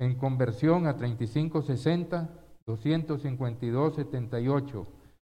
En 0.00 0.16
conversión 0.16 0.86
a 0.86 0.96
35.60, 0.96 2.30
252.78. 2.66 4.86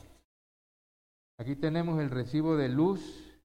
Aquí 1.37 1.57
tenemos 1.57 1.99
el 1.99 2.09
recibo 2.09 2.55
de 2.55 2.69
luz, 2.69 3.37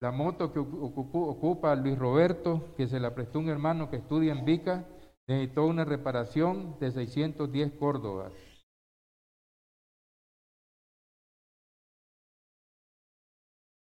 La 0.00 0.12
moto 0.12 0.52
que 0.52 0.60
ocupa 0.60 1.74
Luis 1.74 1.98
Roberto, 1.98 2.72
que 2.76 2.86
se 2.86 3.00
la 3.00 3.14
prestó 3.14 3.40
un 3.40 3.48
hermano 3.48 3.90
que 3.90 3.96
estudia 3.96 4.32
en 4.32 4.44
Vica, 4.44 4.86
necesitó 5.26 5.66
una 5.66 5.84
reparación 5.84 6.78
de 6.78 6.92
610 6.92 7.72
córdobas. 7.72 8.32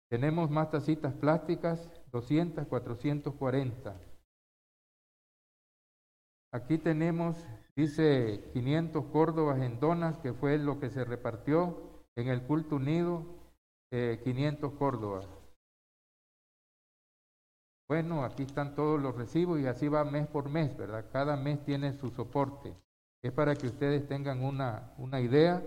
Tenemos 0.09 0.49
más 0.49 0.71
tacitas 0.71 1.13
plásticas, 1.13 1.87
200, 2.11 2.67
440. 2.67 3.95
Aquí 6.51 6.77
tenemos, 6.79 7.37
dice, 7.77 8.49
500 8.53 9.05
córdobas 9.05 9.61
en 9.61 9.79
donas, 9.79 10.17
que 10.17 10.33
fue 10.33 10.57
lo 10.57 10.79
que 10.79 10.89
se 10.89 11.05
repartió 11.05 12.03
en 12.17 12.27
el 12.27 12.45
culto 12.45 12.75
unido, 12.75 13.23
500 13.91 14.73
eh, 14.73 14.75
córdobas. 14.77 15.40
Bueno, 17.91 18.23
aquí 18.23 18.43
están 18.43 18.73
todos 18.73 19.01
los 19.01 19.17
recibos 19.17 19.59
y 19.59 19.67
así 19.67 19.89
va 19.89 20.05
mes 20.05 20.25
por 20.25 20.47
mes, 20.47 20.77
¿verdad? 20.77 21.09
Cada 21.11 21.35
mes 21.35 21.61
tiene 21.65 21.91
su 21.91 22.09
soporte. 22.09 22.73
Es 23.21 23.33
para 23.33 23.53
que 23.53 23.67
ustedes 23.67 24.07
tengan 24.07 24.45
una, 24.45 24.93
una 24.97 25.19
idea 25.19 25.61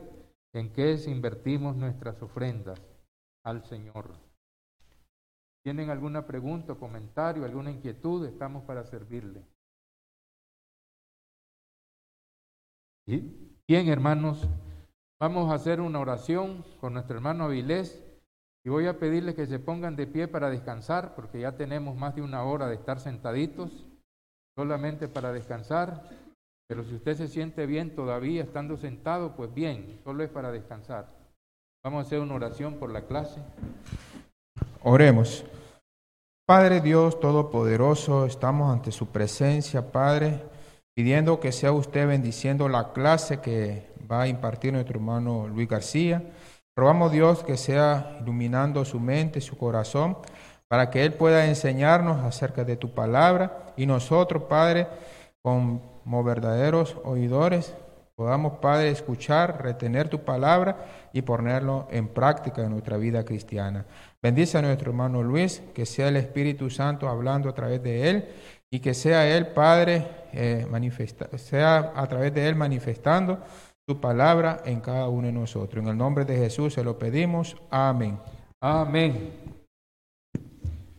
en 0.54 0.72
qué 0.72 0.94
invertimos 1.06 1.76
nuestras 1.76 2.22
ofrendas 2.22 2.80
al 3.44 3.62
Señor. 3.66 4.16
¿Tienen 5.62 5.90
alguna 5.90 6.26
pregunta, 6.26 6.74
comentario, 6.76 7.44
alguna 7.44 7.70
inquietud? 7.70 8.24
Estamos 8.24 8.64
para 8.64 8.84
servirle. 8.84 9.44
Bien, 13.04 13.86
hermanos, 13.88 14.48
vamos 15.20 15.52
a 15.52 15.56
hacer 15.56 15.78
una 15.78 16.00
oración 16.00 16.64
con 16.80 16.94
nuestro 16.94 17.16
hermano 17.16 17.44
Avilés 17.44 18.02
y 18.66 18.70
voy 18.70 18.86
a 18.86 18.98
pedirles 18.98 19.34
que 19.34 19.46
se 19.46 19.58
pongan 19.58 19.94
de 19.94 20.06
pie 20.06 20.26
para 20.26 20.48
descansar, 20.48 21.14
porque 21.14 21.38
ya 21.38 21.52
tenemos 21.52 21.96
más 21.96 22.14
de 22.14 22.22
una 22.22 22.44
hora 22.44 22.66
de 22.66 22.76
estar 22.76 22.98
sentaditos, 22.98 23.86
solamente 24.56 25.06
para 25.06 25.32
descansar. 25.32 26.02
Pero 26.66 26.82
si 26.82 26.94
usted 26.94 27.14
se 27.14 27.28
siente 27.28 27.66
bien 27.66 27.94
todavía 27.94 28.42
estando 28.42 28.78
sentado, 28.78 29.36
pues 29.36 29.52
bien, 29.52 30.00
solo 30.02 30.24
es 30.24 30.30
para 30.30 30.50
descansar. 30.50 31.08
Vamos 31.84 32.04
a 32.04 32.06
hacer 32.06 32.20
una 32.20 32.34
oración 32.36 32.74
por 32.76 32.90
la 32.90 33.02
clase. 33.02 33.38
Oremos. 34.82 35.44
Padre 36.46 36.80
Dios 36.80 37.20
Todopoderoso, 37.20 38.24
estamos 38.24 38.72
ante 38.72 38.92
su 38.92 39.08
presencia, 39.08 39.92
Padre, 39.92 40.42
pidiendo 40.94 41.38
que 41.38 41.52
sea 41.52 41.72
usted 41.72 42.06
bendiciendo 42.06 42.70
la 42.70 42.94
clase 42.94 43.40
que 43.40 43.90
va 44.10 44.22
a 44.22 44.28
impartir 44.28 44.72
nuestro 44.72 44.96
hermano 44.96 45.48
Luis 45.48 45.68
García 45.68 46.22
Rogamos 46.76 47.12
Dios 47.12 47.44
que 47.44 47.56
sea 47.56 48.18
iluminando 48.20 48.84
su 48.84 48.98
mente, 48.98 49.40
su 49.40 49.56
corazón, 49.56 50.18
para 50.66 50.90
que 50.90 51.04
Él 51.04 51.12
pueda 51.12 51.46
enseñarnos 51.46 52.24
acerca 52.24 52.64
de 52.64 52.76
tu 52.76 52.94
palabra 52.94 53.72
y 53.76 53.86
nosotros, 53.86 54.44
Padre, 54.44 54.88
como 55.40 56.24
verdaderos 56.24 56.96
oidores, 57.04 57.76
podamos, 58.16 58.58
Padre, 58.58 58.90
escuchar, 58.90 59.62
retener 59.62 60.08
tu 60.08 60.24
palabra 60.24 61.10
y 61.12 61.22
ponerlo 61.22 61.86
en 61.92 62.08
práctica 62.08 62.62
en 62.62 62.70
nuestra 62.70 62.96
vida 62.96 63.24
cristiana. 63.24 63.86
Bendice 64.20 64.58
a 64.58 64.62
nuestro 64.62 64.90
hermano 64.90 65.22
Luis, 65.22 65.62
que 65.74 65.86
sea 65.86 66.08
el 66.08 66.16
Espíritu 66.16 66.70
Santo 66.70 67.08
hablando 67.08 67.48
a 67.48 67.54
través 67.54 67.82
de 67.84 68.10
él 68.10 68.28
y 68.68 68.80
que 68.80 68.94
sea 68.94 69.28
él, 69.28 69.46
Padre, 69.48 70.06
eh, 70.32 70.66
sea 71.36 71.92
a 71.94 72.06
través 72.08 72.34
de 72.34 72.48
él 72.48 72.56
manifestando 72.56 73.38
tu 73.86 74.00
palabra 74.00 74.62
en 74.64 74.80
cada 74.80 75.08
uno 75.08 75.26
de 75.26 75.32
nosotros. 75.32 75.82
En 75.82 75.90
el 75.90 75.98
nombre 75.98 76.24
de 76.24 76.36
Jesús 76.36 76.74
se 76.74 76.84
lo 76.84 76.98
pedimos. 76.98 77.56
Amén. 77.70 78.18
Amén. 78.60 79.32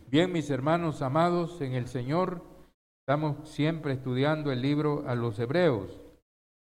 Bien, 0.08 0.32
mis 0.32 0.48
hermanos 0.50 1.02
amados 1.02 1.60
en 1.60 1.74
el 1.74 1.88
Señor, 1.88 2.42
estamos 3.00 3.48
siempre 3.48 3.92
estudiando 3.92 4.52
el 4.52 4.62
libro 4.62 5.04
a 5.08 5.14
los 5.14 5.38
Hebreos 5.38 6.00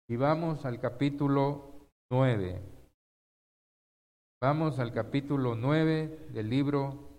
y 0.08 0.16
vamos 0.16 0.64
al 0.64 0.78
capítulo 0.78 1.88
9. 2.10 2.62
Vamos 4.40 4.78
al 4.78 4.92
capítulo 4.92 5.54
9 5.54 6.28
del 6.32 6.50
libro 6.50 7.12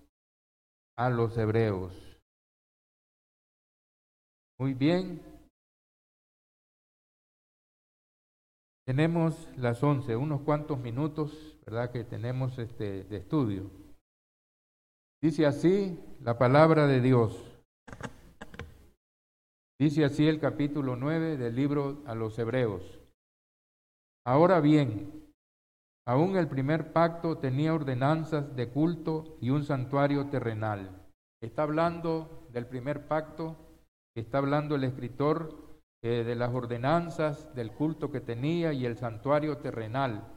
a 0.98 1.10
los 1.10 1.38
Hebreos. 1.38 1.94
Muy 4.60 4.74
bien, 4.74 5.22
Tenemos 8.86 9.48
las 9.56 9.82
once, 9.82 10.16
unos 10.16 10.42
cuantos 10.42 10.78
minutos, 10.78 11.58
¿verdad? 11.66 11.92
Que 11.92 12.04
tenemos 12.04 12.60
este, 12.60 13.06
de 13.06 13.18
estudio. 13.18 13.70
Dice 15.22 15.46
así 15.46 15.98
la 16.22 16.38
palabra 16.38 16.86
de 16.86 17.00
Dios. 17.00 17.50
Dice 19.80 20.04
así 20.04 20.28
el 20.28 20.40
capítulo 20.40 20.98
9 20.98 21.38
del 21.38 21.56
libro 21.56 22.04
a 22.06 22.14
los 22.14 22.38
Hebreos. 22.38 23.00
Ahora 24.26 24.60
bien, 24.60 25.32
aún 26.06 26.36
el 26.36 26.50
primer 26.50 26.92
pacto 26.92 27.38
tenía 27.38 27.74
ordenanzas 27.74 28.54
de 28.54 28.70
culto 28.70 29.38
y 29.40 29.50
un 29.50 29.64
santuario 29.64 30.28
terrenal. 30.30 31.08
Está 31.42 31.64
hablando 31.64 32.48
del 32.52 32.66
primer 32.68 33.08
pacto, 33.08 33.56
está 34.16 34.40
hablando 34.40 34.76
el 34.76 34.84
escritor 34.84 35.73
de 36.10 36.36
las 36.36 36.54
ordenanzas, 36.54 37.56
del 37.56 37.72
culto 37.72 38.12
que 38.12 38.20
tenía 38.20 38.74
y 38.74 38.86
el 38.86 38.98
santuario 38.98 39.60
terrenal, 39.60 40.28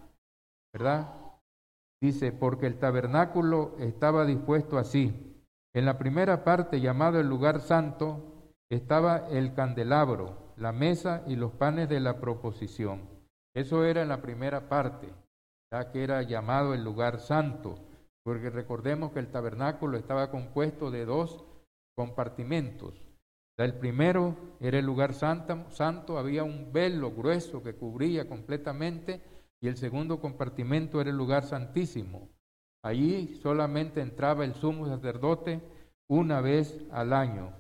¿verdad? 0.73 1.13
Dice, 2.01 2.31
porque 2.31 2.67
el 2.67 2.79
tabernáculo 2.79 3.75
estaba 3.81 4.25
dispuesto 4.25 4.79
así. 4.79 5.43
En 5.75 5.85
la 5.85 5.99
primera 5.99 6.45
parte, 6.45 6.81
llamado 6.81 7.19
el 7.19 7.29
lugar 7.29 7.61
santo, 7.61 8.53
estaba 8.71 9.29
el 9.29 9.55
candelabro, 9.55 10.53
la 10.57 10.71
mesa 10.71 11.25
y 11.27 11.35
los 11.35 11.53
panes 11.53 11.89
de 11.89 11.99
la 11.99 12.21
proposición. 12.21 13.09
Eso 13.53 13.85
era 13.85 14.03
en 14.03 14.09
la 14.09 14.23
primera 14.23 14.69
parte, 14.69 15.13
ya 15.73 15.91
que 15.91 16.05
era 16.05 16.23
llamado 16.23 16.75
el 16.75 16.85
lugar 16.85 17.19
santo, 17.19 17.75
porque 18.23 18.51
recordemos 18.51 19.11
que 19.13 19.19
el 19.19 19.33
tabernáculo 19.33 19.99
estaba 19.99 20.31
compuesto 20.31 20.91
de 20.93 21.07
dos 21.07 21.45
compartimentos. 21.97 23.06
El 23.59 23.73
primero 23.75 24.37
era 24.61 24.79
el 24.79 24.85
lugar 24.85 25.15
santo, 25.15 25.71
santo, 25.71 26.19
había 26.19 26.45
un 26.45 26.73
velo 26.73 27.11
grueso 27.13 27.63
que 27.63 27.75
cubría 27.75 28.29
completamente 28.29 29.23
y 29.63 29.69
el 29.69 29.79
segundo 29.79 30.21
compartimento 30.21 31.01
era 31.01 31.09
el 31.09 31.17
lugar 31.17 31.45
santísimo. 31.45 32.29
Allí 32.85 33.35
solamente 33.43 34.03
entraba 34.03 34.45
el 34.45 34.55
sumo 34.55 34.87
sacerdote 34.87 35.63
una 36.07 36.43
vez 36.43 36.85
al 36.91 37.15
año. 37.15 37.55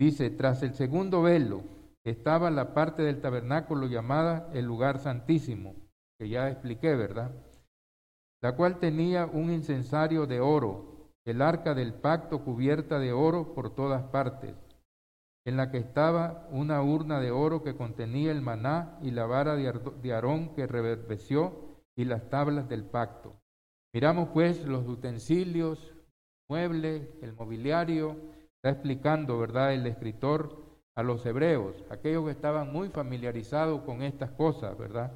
Dice, 0.00 0.30
tras 0.30 0.62
el 0.62 0.74
segundo 0.74 1.20
velo 1.20 1.62
estaba 2.02 2.50
la 2.50 2.72
parte 2.72 3.02
del 3.02 3.20
tabernáculo 3.20 3.88
llamada 3.88 4.48
el 4.54 4.64
lugar 4.64 5.00
santísimo, 5.00 5.74
que 6.18 6.30
ya 6.30 6.48
expliqué, 6.48 6.94
¿verdad? 6.96 7.30
La 8.42 8.56
cual 8.56 8.78
tenía 8.78 9.26
un 9.26 9.52
incensario 9.52 10.26
de 10.26 10.40
oro, 10.40 11.10
el 11.26 11.42
arca 11.42 11.74
del 11.74 11.92
pacto 11.92 12.42
cubierta 12.42 12.98
de 12.98 13.12
oro 13.12 13.52
por 13.52 13.74
todas 13.74 14.04
partes 14.04 14.56
en 15.48 15.56
la 15.56 15.70
que 15.70 15.78
estaba 15.78 16.46
una 16.50 16.82
urna 16.82 17.20
de 17.20 17.30
oro 17.30 17.62
que 17.62 17.74
contenía 17.74 18.30
el 18.32 18.42
maná 18.42 18.98
y 19.00 19.12
la 19.12 19.24
vara 19.24 19.56
de 19.56 20.12
Aarón 20.12 20.54
que 20.54 20.66
reverdeció 20.66 21.78
y 21.96 22.04
las 22.04 22.28
tablas 22.28 22.68
del 22.68 22.84
pacto. 22.84 23.40
Miramos 23.94 24.28
pues 24.34 24.66
los 24.66 24.86
utensilios, 24.86 25.94
muebles, 26.50 27.08
el 27.22 27.32
mobiliario, 27.32 28.14
está 28.56 28.68
explicando, 28.68 29.38
¿verdad?, 29.38 29.72
el 29.72 29.86
escritor 29.86 30.66
a 30.94 31.02
los 31.02 31.24
hebreos, 31.24 31.82
aquellos 31.88 32.26
que 32.26 32.32
estaban 32.32 32.70
muy 32.70 32.90
familiarizados 32.90 33.80
con 33.84 34.02
estas 34.02 34.30
cosas, 34.32 34.76
¿verdad? 34.76 35.14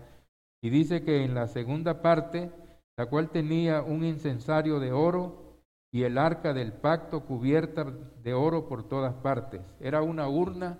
Y 0.62 0.70
dice 0.70 1.02
que 1.02 1.24
en 1.24 1.34
la 1.34 1.46
segunda 1.46 2.00
parte, 2.00 2.50
la 2.96 3.04
cual 3.04 3.28
tenía 3.28 3.82
un 3.82 4.02
incensario 4.02 4.80
de 4.80 4.92
oro 4.92 5.51
y 5.92 6.04
el 6.04 6.16
arca 6.16 6.54
del 6.54 6.72
pacto 6.72 7.20
cubierta 7.26 7.84
de 7.84 8.32
oro 8.34 8.66
por 8.66 8.88
todas 8.88 9.14
partes. 9.14 9.60
Era 9.78 10.02
una 10.02 10.28
urna, 10.28 10.78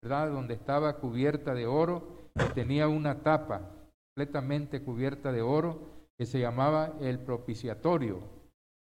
¿verdad?, 0.00 0.30
donde 0.30 0.54
estaba 0.54 0.98
cubierta 0.98 1.52
de 1.52 1.66
oro 1.66 2.30
y 2.36 2.52
tenía 2.54 2.86
una 2.86 3.22
tapa 3.22 3.70
completamente 4.14 4.82
cubierta 4.82 5.32
de 5.32 5.42
oro 5.42 5.80
que 6.16 6.26
se 6.26 6.38
llamaba 6.38 6.92
el 7.00 7.18
propiciatorio. 7.18 8.20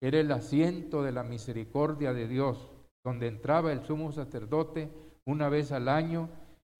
Era 0.02 0.18
el 0.18 0.32
asiento 0.32 1.02
de 1.02 1.12
la 1.12 1.22
misericordia 1.22 2.12
de 2.14 2.26
Dios, 2.26 2.70
donde 3.04 3.28
entraba 3.28 3.72
el 3.72 3.84
sumo 3.84 4.12
sacerdote 4.12 4.90
una 5.26 5.48
vez 5.48 5.72
al 5.72 5.88
año 5.88 6.28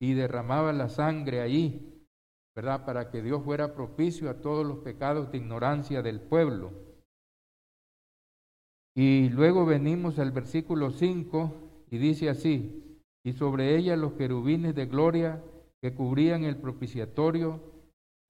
y 0.00 0.14
derramaba 0.14 0.72
la 0.72 0.88
sangre 0.88 1.40
allí, 1.40 2.06
¿verdad? 2.54 2.84
Para 2.86 3.10
que 3.10 3.20
Dios 3.20 3.42
fuera 3.42 3.74
propicio 3.74 4.30
a 4.30 4.40
todos 4.40 4.64
los 4.64 4.78
pecados 4.78 5.30
de 5.30 5.38
ignorancia 5.38 6.02
del 6.02 6.20
pueblo. 6.20 6.85
Y 8.98 9.28
luego 9.28 9.66
venimos 9.66 10.18
al 10.18 10.32
versículo 10.32 10.90
5 10.90 11.52
y 11.90 11.98
dice 11.98 12.30
así, 12.30 12.82
y 13.22 13.34
sobre 13.34 13.76
ella 13.76 13.94
los 13.94 14.14
querubines 14.14 14.74
de 14.74 14.86
gloria 14.86 15.42
que 15.82 15.94
cubrían 15.94 16.44
el 16.44 16.56
propiciatorio, 16.56 17.60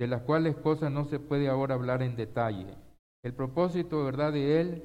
de 0.01 0.09
las 0.09 0.23
cuales 0.23 0.57
cosas 0.57 0.91
no 0.91 1.05
se 1.05 1.21
puede 1.21 1.49
ahora 1.49 1.77
hablar 1.77 2.03
en 2.03 2.17
detalle. 2.17 2.75
El 3.25 3.33
propósito, 3.33 4.05
¿verdad?, 4.05 4.33
de 4.33 4.61
él 4.61 4.83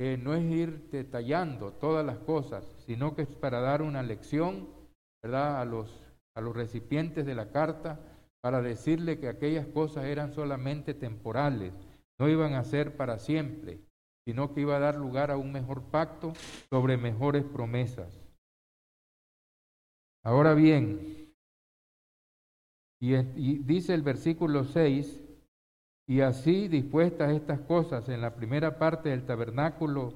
eh, 0.00 0.18
no 0.20 0.34
es 0.34 0.42
ir 0.42 0.90
detallando 0.90 1.70
todas 1.70 2.04
las 2.04 2.18
cosas, 2.18 2.66
sino 2.84 3.14
que 3.14 3.22
es 3.22 3.28
para 3.28 3.60
dar 3.60 3.80
una 3.80 4.02
lección, 4.02 4.70
¿verdad?, 5.22 5.60
a 5.60 5.64
los, 5.64 6.02
a 6.34 6.40
los 6.40 6.56
recipientes 6.56 7.24
de 7.24 7.36
la 7.36 7.52
carta, 7.52 8.00
para 8.40 8.60
decirle 8.60 9.20
que 9.20 9.28
aquellas 9.28 9.68
cosas 9.68 10.06
eran 10.06 10.32
solamente 10.32 10.94
temporales, 10.94 11.72
no 12.18 12.28
iban 12.28 12.54
a 12.54 12.64
ser 12.64 12.96
para 12.96 13.20
siempre, 13.20 13.78
sino 14.24 14.54
que 14.54 14.60
iba 14.60 14.76
a 14.76 14.80
dar 14.80 14.96
lugar 14.96 15.30
a 15.30 15.36
un 15.36 15.52
mejor 15.52 15.82
pacto 15.82 16.32
sobre 16.70 16.96
mejores 16.96 17.44
promesas. 17.44 18.20
Ahora 20.24 20.54
bien, 20.54 21.32
y, 23.00 23.58
dice 23.64 23.94
el 23.94 24.02
versículo 24.02 24.64
6, 24.64 25.20
y 26.06 26.20
así 26.20 26.68
dispuestas 26.68 27.32
estas 27.32 27.60
cosas 27.60 28.08
en 28.08 28.20
la 28.20 28.36
primera 28.36 28.78
parte 28.78 29.08
del 29.08 29.26
tabernáculo, 29.26 30.14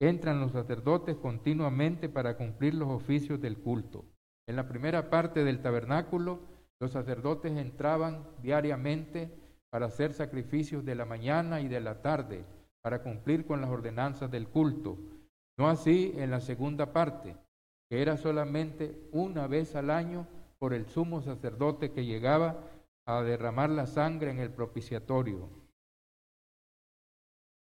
entran 0.00 0.40
los 0.40 0.52
sacerdotes 0.52 1.16
continuamente 1.16 2.08
para 2.08 2.36
cumplir 2.36 2.74
los 2.74 2.88
oficios 2.88 3.40
del 3.40 3.58
culto. 3.58 4.04
En 4.48 4.54
la 4.54 4.68
primera 4.68 5.10
parte 5.10 5.42
del 5.42 5.60
tabernáculo, 5.60 6.40
los 6.80 6.92
sacerdotes 6.92 7.56
entraban 7.56 8.24
diariamente 8.40 9.30
para 9.70 9.86
hacer 9.86 10.12
sacrificios 10.12 10.84
de 10.84 10.94
la 10.94 11.04
mañana 11.04 11.60
y 11.60 11.66
de 11.66 11.80
la 11.80 12.00
tarde, 12.02 12.44
para 12.82 13.02
cumplir 13.02 13.46
con 13.46 13.60
las 13.60 13.70
ordenanzas 13.70 14.30
del 14.30 14.48
culto. 14.48 14.98
No 15.56 15.68
así 15.68 16.12
en 16.16 16.30
la 16.30 16.40
segunda 16.40 16.92
parte, 16.92 17.36
que 17.88 18.00
era 18.02 18.16
solamente 18.16 19.08
una 19.12 19.46
vez 19.46 19.74
al 19.74 19.90
año 19.90 20.26
por 20.58 20.74
el 20.74 20.86
sumo 20.86 21.22
sacerdote 21.22 21.92
que 21.92 22.04
llegaba 22.04 22.56
a 23.06 23.22
derramar 23.22 23.70
la 23.70 23.86
sangre 23.86 24.30
en 24.30 24.38
el 24.38 24.50
propiciatorio. 24.50 25.48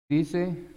Dice, 0.09 0.67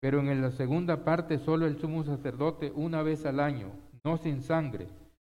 pero 0.00 0.20
en 0.20 0.42
la 0.42 0.50
segunda 0.50 1.02
parte 1.02 1.38
solo 1.38 1.66
el 1.66 1.78
sumo 1.78 2.04
sacerdote 2.04 2.70
una 2.74 3.02
vez 3.02 3.24
al 3.24 3.40
año, 3.40 3.72
no 4.04 4.18
sin 4.18 4.42
sangre, 4.42 4.88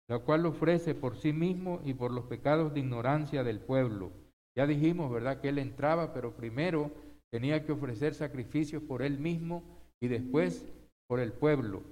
la 0.09 0.21
cual 0.21 0.47
ofrece 0.47 0.95
por 0.95 1.17
sí 1.17 1.33
mismo 1.33 1.81
y 1.85 1.95
por 1.95 2.13
los 2.13 2.27
pecados 2.27 2.73
de 2.73 2.81
ignorancia 2.81 3.43
del 3.43 3.61
pueblo. 3.61 4.13
Ya 4.57 4.67
dijimos, 4.67 5.11
¿verdad?, 5.11 5.41
que 5.41 5.49
él 5.49 5.59
entraba, 5.59 6.13
pero 6.13 6.37
primero 6.37 6.91
tenía 7.33 7.65
que 7.65 7.73
ofrecer 7.73 8.15
sacrificios 8.15 8.83
por 8.83 9.03
él 9.03 9.19
mismo 9.19 9.63
y 10.01 10.09
después 10.09 10.67
por 11.09 11.21
el 11.21 11.33
pueblo. 11.33 11.83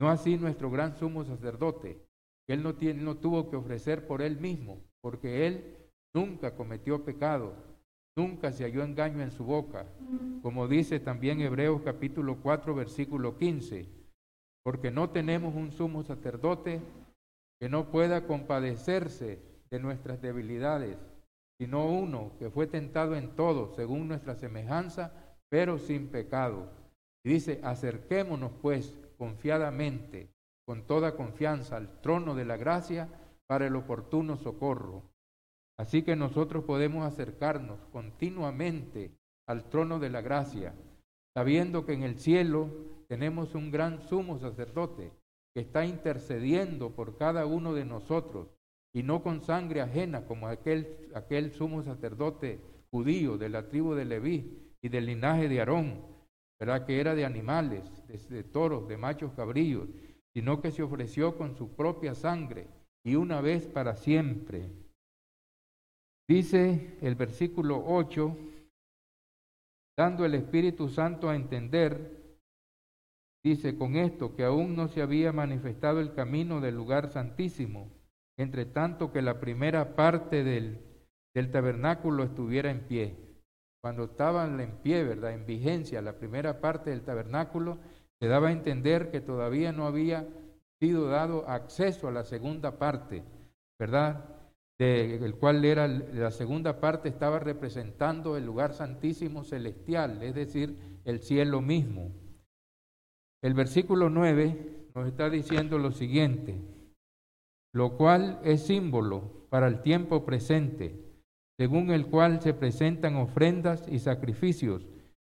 No 0.00 0.08
así 0.10 0.36
nuestro 0.36 0.70
gran 0.70 0.96
sumo 0.96 1.24
sacerdote, 1.24 1.98
él 2.48 2.62
no, 2.62 2.74
tiene, 2.74 3.02
no 3.02 3.16
tuvo 3.16 3.50
que 3.50 3.56
ofrecer 3.56 4.06
por 4.06 4.22
él 4.22 4.38
mismo, 4.38 4.80
porque 5.00 5.46
él 5.46 5.76
nunca 6.14 6.54
cometió 6.54 7.04
pecado, 7.04 7.54
nunca 8.16 8.52
se 8.52 8.64
halló 8.64 8.82
engaño 8.82 9.22
en 9.22 9.30
su 9.30 9.44
boca, 9.44 9.86
como 10.42 10.68
dice 10.68 11.00
también 11.00 11.40
Hebreos 11.40 11.82
capítulo 11.84 12.38
4, 12.42 12.74
versículo 12.74 13.36
15, 13.36 13.88
porque 14.62 14.90
no 14.90 15.10
tenemos 15.10 15.54
un 15.54 15.72
sumo 15.72 16.02
sacerdote 16.02 16.80
que 17.60 17.68
no 17.68 17.90
pueda 17.90 18.26
compadecerse 18.26 19.40
de 19.70 19.78
nuestras 19.80 20.20
debilidades, 20.20 20.98
sino 21.58 21.86
uno 21.86 22.32
que 22.38 22.50
fue 22.50 22.66
tentado 22.66 23.14
en 23.16 23.36
todo, 23.36 23.74
según 23.74 24.08
nuestra 24.08 24.34
semejanza, 24.34 25.12
pero 25.48 25.78
sin 25.78 26.08
pecado. 26.08 26.70
Y 27.24 27.30
dice, 27.30 27.60
acerquémonos 27.62 28.52
pues 28.60 28.96
confiadamente 29.18 30.28
con 30.66 30.86
toda 30.86 31.16
confianza 31.16 31.76
al 31.76 32.00
trono 32.00 32.34
de 32.34 32.44
la 32.44 32.56
gracia 32.56 33.08
para 33.46 33.66
el 33.66 33.76
oportuno 33.76 34.36
socorro. 34.36 35.02
Así 35.78 36.02
que 36.02 36.16
nosotros 36.16 36.64
podemos 36.64 37.04
acercarnos 37.04 37.78
continuamente 37.92 39.12
al 39.46 39.64
trono 39.68 39.98
de 39.98 40.10
la 40.10 40.22
gracia, 40.22 40.74
sabiendo 41.36 41.84
que 41.84 41.92
en 41.92 42.02
el 42.02 42.18
cielo 42.18 42.70
tenemos 43.08 43.54
un 43.54 43.70
gran 43.70 44.00
sumo 44.08 44.38
sacerdote 44.38 45.12
que 45.54 45.60
está 45.60 45.84
intercediendo 45.84 46.90
por 46.90 47.16
cada 47.16 47.46
uno 47.46 47.74
de 47.74 47.84
nosotros 47.84 48.48
y 48.94 49.02
no 49.02 49.22
con 49.22 49.42
sangre 49.42 49.80
ajena 49.80 50.24
como 50.24 50.46
aquel, 50.46 51.10
aquel 51.14 51.50
sumo 51.50 51.82
sacerdote 51.82 52.60
judío 52.90 53.36
de 53.36 53.48
la 53.48 53.68
tribu 53.68 53.94
de 53.94 54.04
Leví 54.04 54.72
y 54.80 54.88
del 54.88 55.06
linaje 55.06 55.48
de 55.48 55.58
Aarón, 55.58 56.06
¿verdad? 56.60 56.86
que 56.86 57.00
era 57.00 57.16
de 57.16 57.24
animales, 57.24 57.82
de 58.06 58.44
toros, 58.44 58.86
de 58.86 58.96
machos 58.96 59.32
cabrillos, 59.32 59.88
sino 60.32 60.60
que 60.60 60.70
se 60.70 60.84
ofreció 60.84 61.36
con 61.36 61.56
su 61.56 61.74
propia 61.74 62.14
sangre 62.14 62.68
y 63.04 63.16
una 63.16 63.40
vez 63.40 63.66
para 63.66 63.96
siempre. 63.96 64.70
Dice 66.28 66.96
el 67.02 67.16
versículo 67.16 67.82
8, 67.84 68.36
dando 69.98 70.24
el 70.24 70.34
Espíritu 70.34 70.88
Santo 70.88 71.28
a 71.28 71.34
entender, 71.34 72.38
dice 73.42 73.76
con 73.76 73.96
esto 73.96 74.36
que 74.36 74.44
aún 74.44 74.76
no 74.76 74.86
se 74.86 75.02
había 75.02 75.32
manifestado 75.32 76.00
el 76.00 76.14
camino 76.14 76.60
del 76.60 76.76
lugar 76.76 77.10
santísimo, 77.10 77.90
entre 78.36 78.66
tanto 78.66 79.12
que 79.12 79.22
la 79.22 79.38
primera 79.40 79.94
parte 79.94 80.42
del, 80.42 80.80
del 81.34 81.50
tabernáculo 81.50 82.24
estuviera 82.24 82.70
en 82.70 82.80
pie. 82.86 83.16
Cuando 83.82 84.04
estaban 84.04 84.58
en 84.60 84.78
pie, 84.78 85.04
¿verdad? 85.04 85.32
En 85.32 85.46
vigencia, 85.46 86.00
la 86.00 86.18
primera 86.18 86.60
parte 86.60 86.90
del 86.90 87.02
tabernáculo, 87.02 87.78
se 88.20 88.28
daba 88.28 88.48
a 88.48 88.52
entender 88.52 89.10
que 89.10 89.20
todavía 89.20 89.72
no 89.72 89.86
había 89.86 90.26
sido 90.80 91.08
dado 91.08 91.48
acceso 91.48 92.08
a 92.08 92.12
la 92.12 92.24
segunda 92.24 92.78
parte, 92.78 93.22
¿verdad? 93.78 94.24
De, 94.78 95.16
el 95.16 95.36
cual 95.36 95.64
era 95.64 95.86
la 95.86 96.30
segunda 96.30 96.80
parte 96.80 97.08
estaba 97.08 97.38
representando 97.38 98.36
el 98.36 98.44
lugar 98.44 98.72
santísimo 98.72 99.44
celestial, 99.44 100.22
es 100.22 100.34
decir, 100.34 101.00
el 101.04 101.20
cielo 101.20 101.60
mismo. 101.60 102.12
El 103.42 103.54
versículo 103.54 104.08
9 104.08 104.88
nos 104.94 105.06
está 105.06 105.28
diciendo 105.28 105.78
lo 105.78 105.92
siguiente, 105.92 106.58
lo 107.74 107.96
cual 107.96 108.40
es 108.44 108.66
símbolo 108.66 109.48
para 109.50 109.66
el 109.66 109.82
tiempo 109.82 110.24
presente, 110.24 110.94
según 111.58 111.90
el 111.90 112.06
cual 112.06 112.40
se 112.40 112.54
presentan 112.54 113.16
ofrendas 113.16 113.86
y 113.88 113.98
sacrificios 113.98 114.86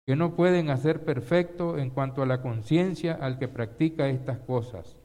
que 0.04 0.16
no 0.16 0.34
pueden 0.34 0.68
hacer 0.68 1.04
perfecto 1.04 1.78
en 1.78 1.90
cuanto 1.90 2.20
a 2.20 2.26
la 2.26 2.42
conciencia 2.42 3.14
al 3.14 3.38
que 3.38 3.46
practica 3.46 4.08
estas 4.08 4.40
cosas. 4.40 4.96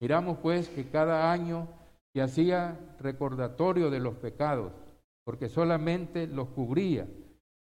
Miramos 0.00 0.38
pues 0.38 0.68
que 0.68 0.88
cada 0.88 1.32
año 1.32 1.66
se 2.14 2.22
hacía 2.22 2.78
recordatorio 3.00 3.90
de 3.90 3.98
los 3.98 4.14
pecados, 4.14 4.72
porque 5.24 5.48
solamente 5.48 6.28
los 6.28 6.50
cubría, 6.50 7.08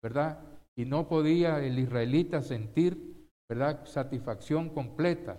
¿verdad? 0.03 0.41
Y 0.77 0.87
no 0.87 1.07
podía 1.07 1.65
el 1.65 1.79
israelita 1.79 2.43
sentir, 2.43 3.29
¿verdad?, 3.49 3.87
satisfacción 3.87 4.71
completa, 4.71 5.39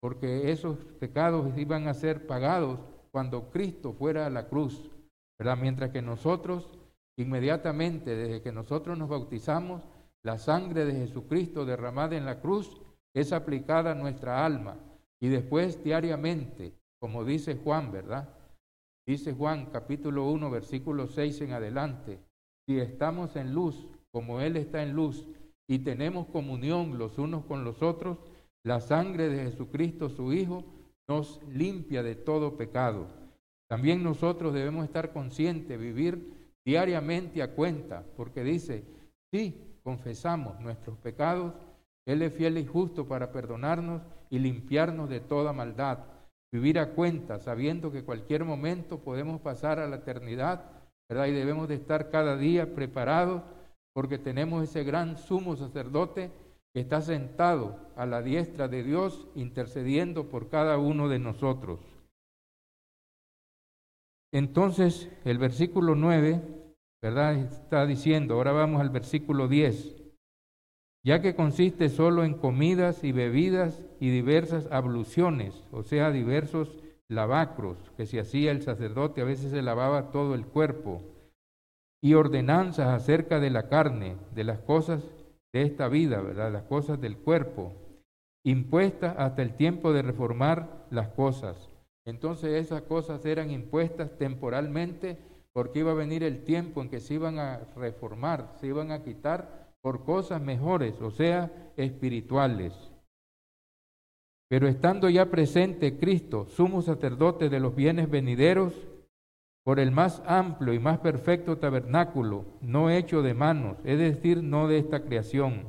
porque 0.00 0.52
esos 0.52 0.78
pecados 1.00 1.58
iban 1.58 1.88
a 1.88 1.94
ser 1.94 2.28
pagados 2.28 2.78
cuando 3.12 3.50
Cristo 3.50 3.92
fuera 3.92 4.26
a 4.26 4.30
la 4.30 4.48
cruz, 4.48 4.90
¿verdad? 5.38 5.58
Mientras 5.60 5.90
que 5.90 6.02
nosotros, 6.02 6.70
inmediatamente, 7.16 8.16
desde 8.16 8.42
que 8.42 8.52
nosotros 8.52 8.98
nos 8.98 9.08
bautizamos, 9.08 9.82
la 10.24 10.38
sangre 10.38 10.84
de 10.84 10.94
Jesucristo 10.94 11.64
derramada 11.64 12.16
en 12.16 12.24
la 12.24 12.40
cruz 12.40 12.80
es 13.14 13.32
aplicada 13.32 13.92
a 13.92 13.94
nuestra 13.94 14.44
alma 14.44 14.76
y 15.20 15.28
después 15.28 15.82
diariamente, 15.84 16.74
como 17.00 17.24
dice 17.24 17.56
Juan, 17.62 17.92
¿verdad? 17.92 18.28
Dice 19.06 19.32
Juan 19.32 19.66
capítulo 19.66 20.28
1, 20.30 20.50
versículo 20.50 21.06
6 21.06 21.42
en 21.42 21.52
adelante, 21.52 22.18
si 22.66 22.78
estamos 22.78 23.36
en 23.36 23.52
luz, 23.52 23.86
como 24.10 24.40
Él 24.40 24.56
está 24.56 24.82
en 24.82 24.94
luz, 24.94 25.26
y 25.68 25.80
tenemos 25.80 26.26
comunión 26.28 26.98
los 26.98 27.18
unos 27.18 27.44
con 27.44 27.64
los 27.64 27.82
otros, 27.82 28.18
la 28.64 28.80
sangre 28.80 29.28
de 29.28 29.50
Jesucristo, 29.50 30.08
su 30.08 30.32
Hijo, 30.32 30.64
nos 31.12 31.40
limpia 31.46 32.02
de 32.02 32.14
todo 32.14 32.56
pecado. 32.56 33.06
También 33.68 34.02
nosotros 34.02 34.54
debemos 34.54 34.84
estar 34.84 35.12
conscientes, 35.12 35.78
vivir 35.78 36.32
diariamente 36.64 37.42
a 37.42 37.54
cuenta, 37.54 38.02
porque 38.16 38.42
dice, 38.42 38.84
sí, 39.30 39.54
confesamos 39.82 40.58
nuestros 40.60 40.96
pecados, 40.98 41.52
Él 42.06 42.22
es 42.22 42.32
fiel 42.32 42.56
y 42.56 42.64
justo 42.64 43.06
para 43.06 43.30
perdonarnos 43.30 44.00
y 44.30 44.38
limpiarnos 44.38 45.10
de 45.10 45.20
toda 45.20 45.52
maldad. 45.52 45.98
Vivir 46.50 46.78
a 46.78 46.90
cuenta, 46.94 47.38
sabiendo 47.38 47.92
que 47.92 48.04
cualquier 48.04 48.44
momento 48.44 48.98
podemos 49.00 49.38
pasar 49.42 49.80
a 49.80 49.88
la 49.88 49.96
eternidad, 49.96 50.64
¿verdad? 51.10 51.26
Y 51.26 51.32
debemos 51.32 51.68
de 51.68 51.74
estar 51.74 52.10
cada 52.10 52.38
día 52.38 52.74
preparados 52.74 53.42
porque 53.92 54.18
tenemos 54.18 54.62
ese 54.64 54.82
gran 54.82 55.18
sumo 55.18 55.56
sacerdote 55.56 56.30
que 56.74 56.80
está 56.80 57.00
sentado 57.00 57.78
a 57.96 58.06
la 58.06 58.22
diestra 58.22 58.68
de 58.68 58.82
Dios 58.82 59.28
intercediendo 59.34 60.28
por 60.28 60.48
cada 60.48 60.78
uno 60.78 61.08
de 61.08 61.18
nosotros. 61.18 61.80
Entonces, 64.32 65.10
el 65.24 65.38
versículo 65.38 65.94
9 65.94 66.62
¿verdad? 67.02 67.34
Está 67.34 67.84
diciendo, 67.84 68.34
ahora 68.34 68.52
vamos 68.52 68.80
al 68.80 68.90
versículo 68.90 69.48
10, 69.48 69.96
ya 71.04 71.20
que 71.20 71.34
consiste 71.34 71.88
solo 71.88 72.24
en 72.24 72.34
comidas 72.34 73.02
y 73.02 73.10
bebidas 73.10 73.82
y 73.98 74.10
diversas 74.10 74.70
abluciones, 74.70 75.66
o 75.72 75.82
sea, 75.82 76.12
diversos 76.12 76.78
lavacros 77.08 77.76
que 77.96 78.06
se 78.06 78.20
hacía 78.20 78.52
el 78.52 78.62
sacerdote, 78.62 79.20
a 79.20 79.24
veces 79.24 79.50
se 79.50 79.62
lavaba 79.62 80.12
todo 80.12 80.36
el 80.36 80.46
cuerpo, 80.46 81.02
y 82.00 82.14
ordenanzas 82.14 82.88
acerca 82.88 83.40
de 83.40 83.50
la 83.50 83.68
carne, 83.68 84.16
de 84.32 84.44
las 84.44 84.60
cosas 84.60 85.02
de 85.52 85.62
esta 85.62 85.88
vida, 85.88 86.20
¿verdad? 86.20 86.52
Las 86.52 86.64
cosas 86.64 87.00
del 87.00 87.18
cuerpo, 87.18 87.72
impuestas 88.44 89.14
hasta 89.18 89.42
el 89.42 89.54
tiempo 89.54 89.92
de 89.92 90.02
reformar 90.02 90.86
las 90.90 91.08
cosas. 91.08 91.70
Entonces 92.04 92.64
esas 92.64 92.82
cosas 92.82 93.24
eran 93.24 93.50
impuestas 93.50 94.16
temporalmente 94.18 95.18
porque 95.52 95.80
iba 95.80 95.92
a 95.92 95.94
venir 95.94 96.24
el 96.24 96.44
tiempo 96.44 96.82
en 96.82 96.88
que 96.88 97.00
se 97.00 97.14
iban 97.14 97.38
a 97.38 97.60
reformar, 97.76 98.52
se 98.60 98.66
iban 98.66 98.90
a 98.90 99.02
quitar 99.02 99.74
por 99.82 100.04
cosas 100.04 100.40
mejores, 100.40 101.00
o 101.00 101.10
sea, 101.10 101.72
espirituales. 101.76 102.72
Pero 104.48 104.68
estando 104.68 105.08
ya 105.08 105.30
presente 105.30 105.98
Cristo, 105.98 106.46
sumo 106.46 106.82
sacerdote 106.82 107.48
de 107.48 107.60
los 107.60 107.74
bienes 107.74 108.10
venideros, 108.10 108.74
por 109.64 109.78
el 109.78 109.90
más 109.92 110.22
amplio 110.26 110.72
y 110.72 110.78
más 110.78 110.98
perfecto 110.98 111.58
tabernáculo, 111.58 112.44
no 112.60 112.90
hecho 112.90 113.22
de 113.22 113.34
manos, 113.34 113.78
es 113.84 113.98
decir, 113.98 114.42
no 114.42 114.68
de 114.68 114.78
esta 114.78 115.04
creación. 115.04 115.66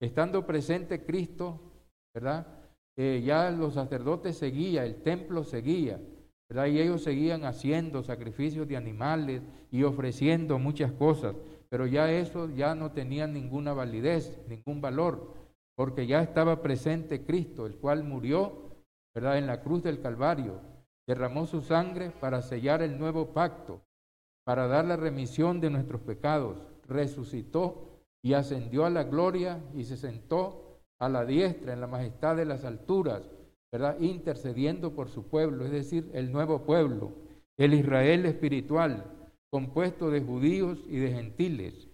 Estando 0.00 0.46
presente 0.46 1.04
Cristo, 1.04 1.60
¿verdad? 2.14 2.46
Eh, 2.96 3.22
ya 3.24 3.50
los 3.50 3.74
sacerdotes 3.74 4.36
seguían, 4.36 4.84
el 4.84 5.02
templo 5.02 5.44
seguía, 5.44 6.00
¿verdad? 6.48 6.66
Y 6.66 6.80
ellos 6.80 7.04
seguían 7.04 7.44
haciendo 7.44 8.02
sacrificios 8.02 8.66
de 8.66 8.76
animales 8.76 9.42
y 9.70 9.84
ofreciendo 9.84 10.58
muchas 10.58 10.92
cosas, 10.92 11.36
pero 11.68 11.86
ya 11.86 12.10
eso 12.10 12.50
ya 12.50 12.74
no 12.74 12.90
tenía 12.90 13.26
ninguna 13.26 13.72
validez, 13.72 14.40
ningún 14.48 14.80
valor 14.80 15.42
porque 15.74 16.06
ya 16.06 16.22
estaba 16.22 16.62
presente 16.62 17.24
Cristo, 17.24 17.66
el 17.66 17.76
cual 17.76 18.04
murió, 18.04 18.70
¿verdad?, 19.14 19.38
en 19.38 19.46
la 19.46 19.62
cruz 19.62 19.82
del 19.82 20.00
Calvario, 20.00 20.60
derramó 21.12 21.46
su 21.46 21.60
sangre 21.60 22.10
para 22.10 22.40
sellar 22.40 22.80
el 22.80 22.98
nuevo 22.98 23.34
pacto, 23.34 23.82
para 24.46 24.66
dar 24.66 24.86
la 24.86 24.96
remisión 24.96 25.60
de 25.60 25.68
nuestros 25.68 26.00
pecados, 26.00 26.56
resucitó 26.88 28.00
y 28.24 28.32
ascendió 28.32 28.86
a 28.86 28.90
la 28.90 29.04
gloria 29.04 29.62
y 29.74 29.84
se 29.84 29.98
sentó 29.98 30.80
a 30.98 31.10
la 31.10 31.26
diestra 31.26 31.74
en 31.74 31.82
la 31.82 31.86
majestad 31.86 32.36
de 32.36 32.46
las 32.46 32.64
alturas, 32.64 33.28
¿verdad?, 33.70 34.00
intercediendo 34.00 34.94
por 34.94 35.10
su 35.10 35.28
pueblo, 35.28 35.66
es 35.66 35.70
decir, 35.70 36.10
el 36.14 36.32
nuevo 36.32 36.64
pueblo, 36.64 37.12
el 37.58 37.74
Israel 37.74 38.24
espiritual, 38.24 39.04
compuesto 39.50 40.10
de 40.10 40.22
judíos 40.22 40.78
y 40.88 40.96
de 40.96 41.12
gentiles. 41.12 41.90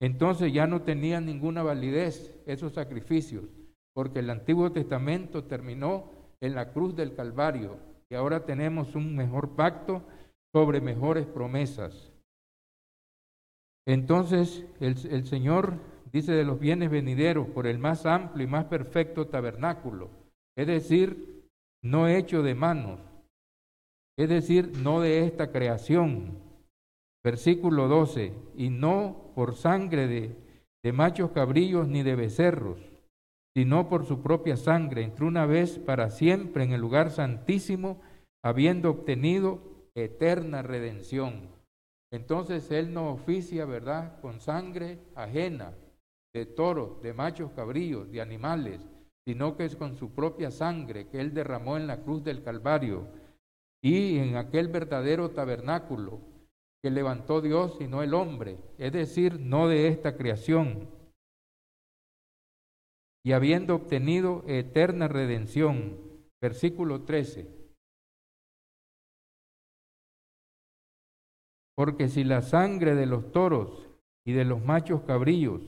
Entonces 0.00 0.54
ya 0.54 0.66
no 0.66 0.80
tenían 0.80 1.26
ninguna 1.26 1.62
validez 1.62 2.34
esos 2.46 2.72
sacrificios, 2.72 3.44
porque 3.92 4.20
el 4.20 4.30
Antiguo 4.30 4.72
Testamento 4.72 5.44
terminó 5.44 6.04
en 6.40 6.54
la 6.54 6.72
cruz 6.72 6.96
del 6.96 7.14
Calvario 7.14 7.92
ahora 8.16 8.44
tenemos 8.44 8.94
un 8.94 9.14
mejor 9.14 9.56
pacto 9.56 10.02
sobre 10.52 10.80
mejores 10.80 11.26
promesas. 11.26 12.12
Entonces 13.86 14.64
el, 14.80 14.96
el 15.10 15.26
Señor 15.26 15.78
dice 16.12 16.32
de 16.32 16.44
los 16.44 16.58
bienes 16.58 16.90
venideros 16.90 17.48
por 17.48 17.66
el 17.66 17.78
más 17.78 18.06
amplio 18.06 18.46
y 18.46 18.50
más 18.50 18.66
perfecto 18.66 19.26
tabernáculo, 19.26 20.10
es 20.56 20.66
decir, 20.66 21.48
no 21.82 22.08
hecho 22.08 22.42
de 22.42 22.54
manos, 22.54 23.00
es 24.16 24.28
decir, 24.28 24.72
no 24.78 25.00
de 25.00 25.26
esta 25.26 25.50
creación, 25.50 26.44
Versículo 27.24 27.88
12, 27.88 28.34
y 28.54 28.68
no 28.68 29.32
por 29.34 29.54
sangre 29.54 30.06
de, 30.06 30.36
de 30.82 30.92
machos 30.92 31.30
cabrillos 31.30 31.88
ni 31.88 32.02
de 32.02 32.16
becerros, 32.16 32.78
sino 33.56 33.88
por 33.88 34.04
su 34.04 34.20
propia 34.20 34.56
sangre, 34.56 35.02
entró 35.02 35.26
una 35.26 35.46
vez 35.46 35.78
para 35.78 36.10
siempre 36.10 36.64
en 36.64 36.72
el 36.72 36.80
lugar 36.80 37.10
santísimo, 37.10 38.00
habiendo 38.42 38.90
obtenido 38.90 39.60
eterna 39.94 40.62
redención. 40.62 41.48
Entonces 42.12 42.70
Él 42.70 42.92
no 42.92 43.12
oficia, 43.12 43.64
¿verdad?, 43.64 44.20
con 44.20 44.40
sangre 44.40 44.98
ajena 45.14 45.74
de 46.34 46.46
toros, 46.46 47.00
de 47.00 47.12
machos 47.14 47.52
cabrillos, 47.52 48.10
de 48.10 48.20
animales, 48.20 48.80
sino 49.26 49.56
que 49.56 49.64
es 49.64 49.76
con 49.76 49.96
su 49.96 50.10
propia 50.10 50.50
sangre 50.50 51.08
que 51.08 51.20
Él 51.20 51.32
derramó 51.32 51.76
en 51.76 51.86
la 51.86 52.02
cruz 52.02 52.24
del 52.24 52.42
Calvario 52.42 53.06
y 53.82 54.18
en 54.18 54.36
aquel 54.36 54.68
verdadero 54.68 55.30
tabernáculo 55.30 56.20
que 56.82 56.90
levantó 56.90 57.40
Dios 57.40 57.78
y 57.80 57.86
no 57.86 58.02
el 58.02 58.14
hombre, 58.14 58.58
es 58.78 58.92
decir, 58.92 59.40
no 59.40 59.68
de 59.68 59.88
esta 59.88 60.16
creación. 60.16 60.88
Y 63.24 63.32
habiendo 63.32 63.74
obtenido 63.74 64.44
eterna 64.46 65.08
redención, 65.08 65.98
versículo 66.40 67.04
13. 67.04 67.48
Porque 71.76 72.08
si 72.08 72.22
la 72.22 72.42
sangre 72.42 72.94
de 72.94 73.06
los 73.06 73.32
toros 73.32 73.88
y 74.26 74.32
de 74.32 74.44
los 74.44 74.62
machos 74.62 75.02
cabrillos 75.02 75.62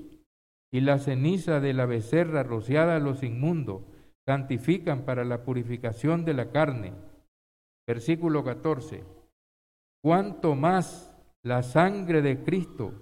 y 0.72 0.80
la 0.80 0.98
ceniza 0.98 1.60
de 1.60 1.72
la 1.72 1.86
becerra 1.86 2.42
rociada 2.42 2.96
a 2.96 3.00
los 3.00 3.22
inmundos 3.22 3.82
santifican 4.26 5.04
para 5.04 5.24
la 5.24 5.42
purificación 5.42 6.24
de 6.24 6.34
la 6.34 6.50
carne, 6.50 6.92
versículo 7.86 8.44
14 8.44 9.16
cuanto 10.06 10.54
más 10.54 11.12
la 11.42 11.64
sangre 11.64 12.22
de 12.22 12.44
Cristo, 12.44 12.92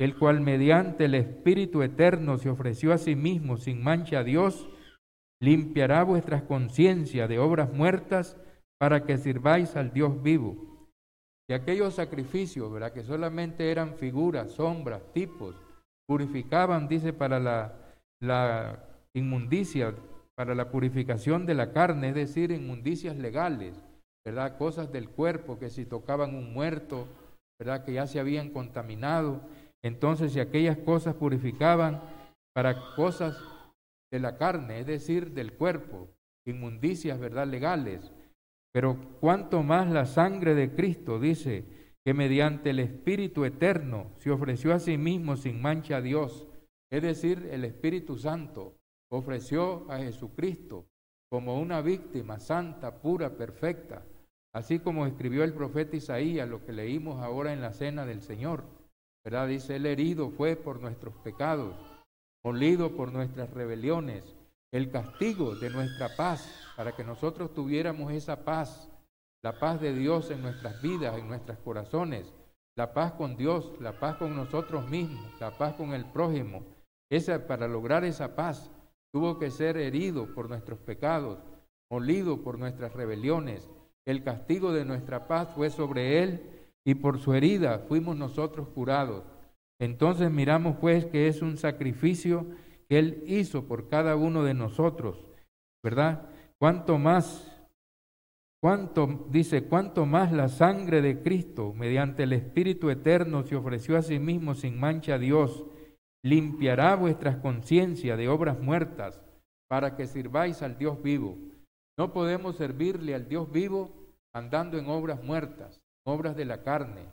el 0.00 0.18
cual 0.18 0.40
mediante 0.40 1.04
el 1.04 1.14
Espíritu 1.14 1.82
Eterno 1.82 2.38
se 2.38 2.50
ofreció 2.50 2.92
a 2.92 2.98
sí 2.98 3.14
mismo 3.14 3.56
sin 3.56 3.82
mancha 3.82 4.20
a 4.20 4.24
Dios, 4.24 4.68
limpiará 5.40 6.02
vuestras 6.02 6.42
conciencias 6.42 7.28
de 7.28 7.38
obras 7.38 7.72
muertas 7.72 8.36
para 8.80 9.04
que 9.04 9.18
sirváis 9.18 9.76
al 9.76 9.92
Dios 9.92 10.22
vivo. 10.22 10.88
Y 11.48 11.52
aquellos 11.52 11.94
sacrificios, 11.94 12.72
¿verdad? 12.72 12.92
que 12.92 13.04
solamente 13.04 13.70
eran 13.70 13.94
figuras, 13.94 14.50
sombras, 14.52 15.02
tipos, 15.12 15.54
purificaban, 16.08 16.88
dice, 16.88 17.12
para 17.12 17.38
la, 17.38 17.74
la 18.20 18.88
inmundicia, 19.14 19.94
para 20.34 20.54
la 20.54 20.70
purificación 20.70 21.46
de 21.46 21.54
la 21.54 21.72
carne, 21.72 22.08
es 22.08 22.14
decir, 22.14 22.50
inmundicias 22.50 23.16
legales 23.16 23.84
¿verdad? 24.24 24.58
Cosas 24.58 24.92
del 24.92 25.08
cuerpo 25.08 25.58
que 25.58 25.70
si 25.70 25.86
tocaban 25.86 26.34
un 26.34 26.52
muerto, 26.52 27.08
¿verdad? 27.58 27.84
Que 27.84 27.94
ya 27.94 28.06
se 28.06 28.20
habían 28.20 28.50
contaminado. 28.50 29.40
Entonces, 29.82 30.32
si 30.32 30.40
aquellas 30.40 30.78
cosas 30.78 31.14
purificaban 31.14 32.02
para 32.54 32.94
cosas 32.94 33.36
de 34.10 34.20
la 34.20 34.36
carne, 34.36 34.80
es 34.80 34.86
decir, 34.86 35.32
del 35.32 35.52
cuerpo, 35.52 36.08
inmundicias, 36.46 37.18
¿verdad? 37.18 37.46
Legales. 37.46 38.12
Pero 38.72 38.96
cuanto 39.20 39.62
más 39.62 39.90
la 39.90 40.06
sangre 40.06 40.54
de 40.54 40.74
Cristo, 40.74 41.18
dice, 41.18 41.64
que 42.04 42.14
mediante 42.14 42.70
el 42.70 42.78
Espíritu 42.80 43.44
Eterno 43.44 44.12
se 44.16 44.30
ofreció 44.30 44.72
a 44.72 44.78
sí 44.78 44.96
mismo 44.96 45.36
sin 45.36 45.60
mancha 45.60 45.98
a 45.98 46.00
Dios, 46.00 46.48
es 46.90 47.02
decir, 47.02 47.48
el 47.52 47.64
Espíritu 47.64 48.16
Santo 48.16 48.74
ofreció 49.10 49.90
a 49.90 49.98
Jesucristo 49.98 50.86
como 51.28 51.60
una 51.60 51.80
víctima 51.82 52.40
santa, 52.40 53.00
pura, 53.00 53.36
perfecta, 53.36 54.04
así 54.52 54.80
como 54.80 55.06
escribió 55.06 55.44
el 55.44 55.52
profeta 55.52 55.96
Isaías, 55.96 56.48
lo 56.48 56.64
que 56.64 56.72
leímos 56.72 57.22
ahora 57.22 57.52
en 57.52 57.60
la 57.60 57.72
cena 57.72 58.06
del 58.06 58.22
Señor. 58.22 58.64
¿Verdad? 59.24 59.48
Dice, 59.48 59.76
el 59.76 59.86
herido 59.86 60.30
fue 60.30 60.56
por 60.56 60.80
nuestros 60.80 61.14
pecados, 61.16 61.74
molido 62.42 62.96
por 62.96 63.12
nuestras 63.12 63.50
rebeliones, 63.50 64.24
el 64.72 64.90
castigo 64.90 65.56
de 65.56 65.70
nuestra 65.70 66.16
paz, 66.16 66.48
para 66.76 66.92
que 66.92 67.04
nosotros 67.04 67.52
tuviéramos 67.52 68.12
esa 68.12 68.44
paz, 68.44 68.90
la 69.42 69.58
paz 69.58 69.80
de 69.80 69.94
Dios 69.94 70.30
en 70.30 70.42
nuestras 70.42 70.80
vidas, 70.80 71.18
en 71.18 71.28
nuestros 71.28 71.58
corazones, 71.58 72.32
la 72.76 72.94
paz 72.94 73.12
con 73.12 73.36
Dios, 73.36 73.72
la 73.80 73.98
paz 73.98 74.16
con 74.16 74.34
nosotros 74.34 74.88
mismos, 74.88 75.38
la 75.40 75.56
paz 75.58 75.74
con 75.74 75.92
el 75.92 76.06
prójimo. 76.06 76.62
Esa, 77.10 77.46
para 77.46 77.68
lograr 77.68 78.04
esa 78.04 78.34
paz, 78.36 78.70
tuvo 79.12 79.38
que 79.38 79.50
ser 79.50 79.76
herido 79.76 80.34
por 80.34 80.48
nuestros 80.48 80.78
pecados, 80.78 81.38
molido 81.90 82.42
por 82.42 82.58
nuestras 82.58 82.92
rebeliones. 82.92 83.68
El 84.06 84.22
castigo 84.22 84.72
de 84.72 84.84
nuestra 84.84 85.26
paz 85.26 85.48
fue 85.54 85.68
sobre 85.68 86.22
él 86.22 86.59
y 86.84 86.94
por 86.94 87.18
su 87.18 87.34
herida 87.34 87.80
fuimos 87.88 88.16
nosotros 88.16 88.68
curados. 88.68 89.24
Entonces 89.80 90.30
miramos 90.30 90.76
pues 90.76 91.06
que 91.06 91.28
es 91.28 91.42
un 91.42 91.56
sacrificio 91.56 92.46
que 92.88 92.98
él 92.98 93.22
hizo 93.26 93.66
por 93.66 93.88
cada 93.88 94.16
uno 94.16 94.44
de 94.44 94.54
nosotros, 94.54 95.24
¿verdad? 95.82 96.28
Cuanto 96.58 96.98
más 96.98 97.50
Cuánto, 98.62 99.26
dice, 99.30 99.64
cuánto 99.64 100.04
más 100.04 100.32
la 100.32 100.50
sangre 100.50 101.00
de 101.00 101.22
Cristo, 101.22 101.72
mediante 101.72 102.24
el 102.24 102.34
Espíritu 102.34 102.90
Eterno, 102.90 103.42
se 103.42 103.56
ofreció 103.56 103.96
a 103.96 104.02
sí 104.02 104.18
mismo 104.18 104.54
sin 104.54 104.78
mancha 104.78 105.14
a 105.14 105.18
Dios, 105.18 105.64
limpiará 106.22 106.94
vuestras 106.94 107.36
conciencias 107.36 108.18
de 108.18 108.28
obras 108.28 108.60
muertas 108.60 109.22
para 109.66 109.96
que 109.96 110.06
sirváis 110.06 110.60
al 110.60 110.76
Dios 110.76 111.02
vivo. 111.02 111.38
No 111.98 112.12
podemos 112.12 112.56
servirle 112.56 113.14
al 113.14 113.28
Dios 113.28 113.50
vivo 113.50 113.92
andando 114.34 114.78
en 114.78 114.88
obras 114.88 115.24
muertas, 115.24 115.79
obras 116.04 116.36
de 116.36 116.44
la 116.44 116.62
carne, 116.62 117.06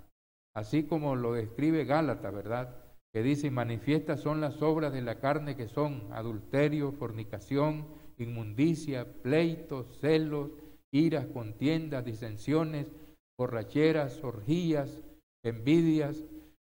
así 0.55 0.83
como 0.83 1.15
lo 1.15 1.33
describe 1.33 1.85
Gálatas, 1.85 2.33
¿verdad? 2.33 2.75
Que 3.13 3.23
dice, 3.23 3.51
manifiestas 3.51 4.19
son 4.19 4.41
las 4.41 4.61
obras 4.61 4.93
de 4.93 5.01
la 5.01 5.19
carne 5.19 5.55
que 5.55 5.67
son 5.67 6.07
adulterio, 6.11 6.91
fornicación, 6.91 7.87
inmundicia, 8.17 9.05
pleitos, 9.21 9.99
celos, 9.99 10.51
iras, 10.91 11.25
contiendas, 11.27 12.05
disensiones, 12.05 12.91
borracheras, 13.37 14.23
orgías, 14.23 15.01
envidias, 15.43 16.23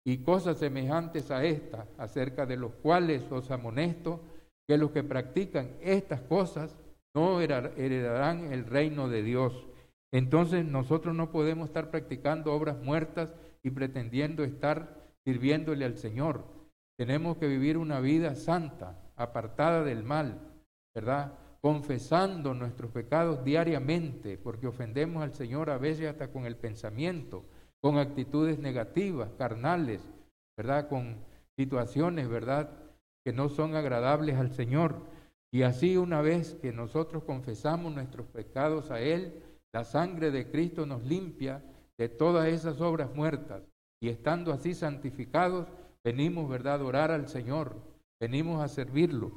y 0.08 0.22
cosas 0.22 0.56
semejantes 0.56 1.30
a 1.30 1.44
esta, 1.44 1.86
acerca 1.98 2.46
de 2.46 2.56
los 2.56 2.72
cuales 2.76 3.30
os 3.30 3.50
amonesto 3.50 4.22
que 4.66 4.78
los 4.78 4.90
que 4.90 5.04
practican 5.04 5.68
estas 5.82 6.22
cosas 6.22 6.78
no 7.14 7.42
heredarán 7.42 8.50
el 8.50 8.64
reino 8.64 9.10
de 9.10 9.22
Dios. 9.22 9.66
Entonces 10.12 10.64
nosotros 10.64 11.14
no 11.14 11.30
podemos 11.30 11.68
estar 11.68 11.90
practicando 11.90 12.52
obras 12.52 12.78
muertas 12.78 13.34
y 13.62 13.70
pretendiendo 13.70 14.44
estar 14.44 14.96
sirviéndole 15.24 15.84
al 15.84 15.98
Señor. 15.98 16.44
Tenemos 16.96 17.36
que 17.36 17.46
vivir 17.46 17.76
una 17.76 18.00
vida 18.00 18.34
santa, 18.34 18.98
apartada 19.14 19.84
del 19.84 20.02
mal, 20.02 20.40
¿verdad? 20.94 21.34
Confesando 21.60 22.54
nuestros 22.54 22.90
pecados 22.90 23.44
diariamente, 23.44 24.38
porque 24.38 24.66
ofendemos 24.66 25.22
al 25.22 25.34
Señor 25.34 25.70
a 25.70 25.78
veces 25.78 26.08
hasta 26.08 26.32
con 26.32 26.46
el 26.46 26.56
pensamiento, 26.56 27.44
con 27.80 27.98
actitudes 27.98 28.58
negativas, 28.58 29.30
carnales, 29.36 30.00
¿verdad? 30.56 30.88
Con 30.88 31.18
situaciones, 31.56 32.28
¿verdad? 32.28 32.70
Que 33.24 33.32
no 33.32 33.48
son 33.48 33.74
agradables 33.74 34.36
al 34.36 34.52
Señor. 34.52 35.02
Y 35.52 35.62
así 35.62 35.96
una 35.96 36.20
vez 36.20 36.54
que 36.54 36.72
nosotros 36.72 37.24
confesamos 37.24 37.94
nuestros 37.94 38.26
pecados 38.26 38.90
a 38.90 39.00
Él, 39.00 39.42
la 39.74 39.84
sangre 39.84 40.30
de 40.30 40.50
Cristo 40.50 40.86
nos 40.86 41.04
limpia 41.04 41.62
de 41.98 42.08
todas 42.08 42.48
esas 42.48 42.80
obras 42.80 43.14
muertas. 43.14 43.62
Y 44.00 44.08
estando 44.08 44.52
así 44.52 44.74
santificados, 44.74 45.68
venimos, 46.04 46.48
¿verdad?, 46.48 46.80
a 46.80 46.84
orar 46.84 47.10
al 47.10 47.28
Señor, 47.28 47.76
venimos 48.20 48.62
a 48.62 48.68
servirlo, 48.68 49.32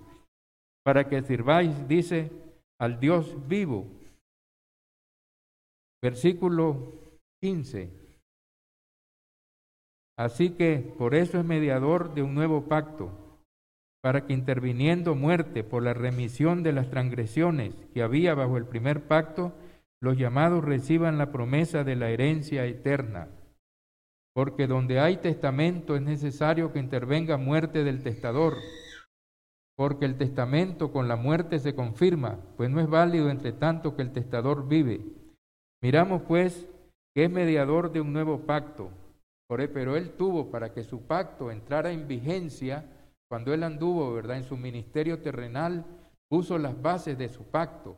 para 0.83 1.07
que 1.07 1.21
sirváis, 1.23 1.87
dice, 1.87 2.31
al 2.79 2.99
Dios 2.99 3.35
vivo. 3.47 3.87
Versículo 6.01 6.93
15. 7.41 7.89
Así 10.17 10.51
que 10.51 10.77
por 10.97 11.15
eso 11.15 11.39
es 11.39 11.45
mediador 11.45 12.13
de 12.13 12.21
un 12.21 12.35
nuevo 12.35 12.67
pacto, 12.67 13.11
para 14.03 14.25
que 14.25 14.33
interviniendo 14.33 15.15
muerte 15.15 15.63
por 15.63 15.83
la 15.83 15.93
remisión 15.93 16.63
de 16.63 16.73
las 16.73 16.89
transgresiones 16.89 17.73
que 17.93 18.01
había 18.01 18.33
bajo 18.33 18.57
el 18.57 18.65
primer 18.65 19.07
pacto, 19.07 19.53
los 20.01 20.17
llamados 20.17 20.63
reciban 20.65 21.17
la 21.17 21.31
promesa 21.31 21.83
de 21.83 21.95
la 21.95 22.09
herencia 22.09 22.65
eterna. 22.65 23.29
Porque 24.33 24.65
donde 24.65 24.99
hay 24.99 25.17
testamento 25.17 25.95
es 25.95 26.01
necesario 26.01 26.73
que 26.73 26.79
intervenga 26.79 27.37
muerte 27.37 27.83
del 27.83 28.01
testador, 28.01 28.55
porque 29.75 30.05
el 30.05 30.17
testamento 30.17 30.91
con 30.91 31.07
la 31.07 31.15
muerte 31.15 31.59
se 31.59 31.75
confirma, 31.75 32.39
pues 32.57 32.69
no 32.69 32.79
es 32.79 32.87
válido 32.87 33.29
entre 33.29 33.51
tanto 33.51 33.95
que 33.95 34.01
el 34.01 34.11
testador 34.11 34.67
vive. 34.67 35.01
Miramos 35.81 36.21
pues 36.23 36.67
que 37.13 37.25
es 37.25 37.31
mediador 37.31 37.91
de 37.91 38.01
un 38.01 38.13
nuevo 38.13 38.45
pacto, 38.45 38.89
pero 39.47 39.97
él 39.97 40.11
tuvo 40.11 40.49
para 40.49 40.73
que 40.73 40.83
su 40.83 41.01
pacto 41.01 41.51
entrara 41.51 41.91
en 41.91 42.07
vigencia 42.07 42.85
cuando 43.29 43.53
él 43.53 43.63
anduvo, 43.63 44.13
¿verdad? 44.13 44.37
En 44.37 44.43
su 44.43 44.55
ministerio 44.55 45.21
terrenal, 45.21 45.85
puso 46.29 46.57
las 46.57 46.81
bases 46.81 47.17
de 47.17 47.27
su 47.27 47.43
pacto, 47.43 47.97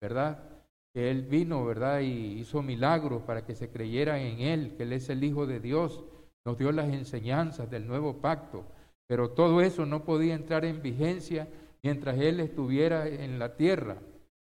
¿verdad? 0.00 0.49
Que 0.92 1.10
Él 1.10 1.22
vino, 1.22 1.64
¿verdad? 1.64 2.00
Y 2.00 2.40
hizo 2.40 2.62
milagros 2.62 3.22
para 3.22 3.44
que 3.44 3.54
se 3.54 3.70
creyera 3.70 4.20
en 4.20 4.40
Él, 4.40 4.74
que 4.76 4.82
Él 4.82 4.92
es 4.92 5.08
el 5.08 5.22
Hijo 5.24 5.46
de 5.46 5.60
Dios, 5.60 6.04
nos 6.44 6.58
dio 6.58 6.72
las 6.72 6.88
enseñanzas 6.88 7.70
del 7.70 7.86
nuevo 7.86 8.20
pacto, 8.20 8.64
pero 9.06 9.30
todo 9.30 9.60
eso 9.60 9.86
no 9.86 10.04
podía 10.04 10.34
entrar 10.34 10.64
en 10.64 10.82
vigencia 10.82 11.48
mientras 11.82 12.18
Él 12.18 12.40
estuviera 12.40 13.06
en 13.06 13.38
la 13.38 13.56
tierra. 13.56 13.98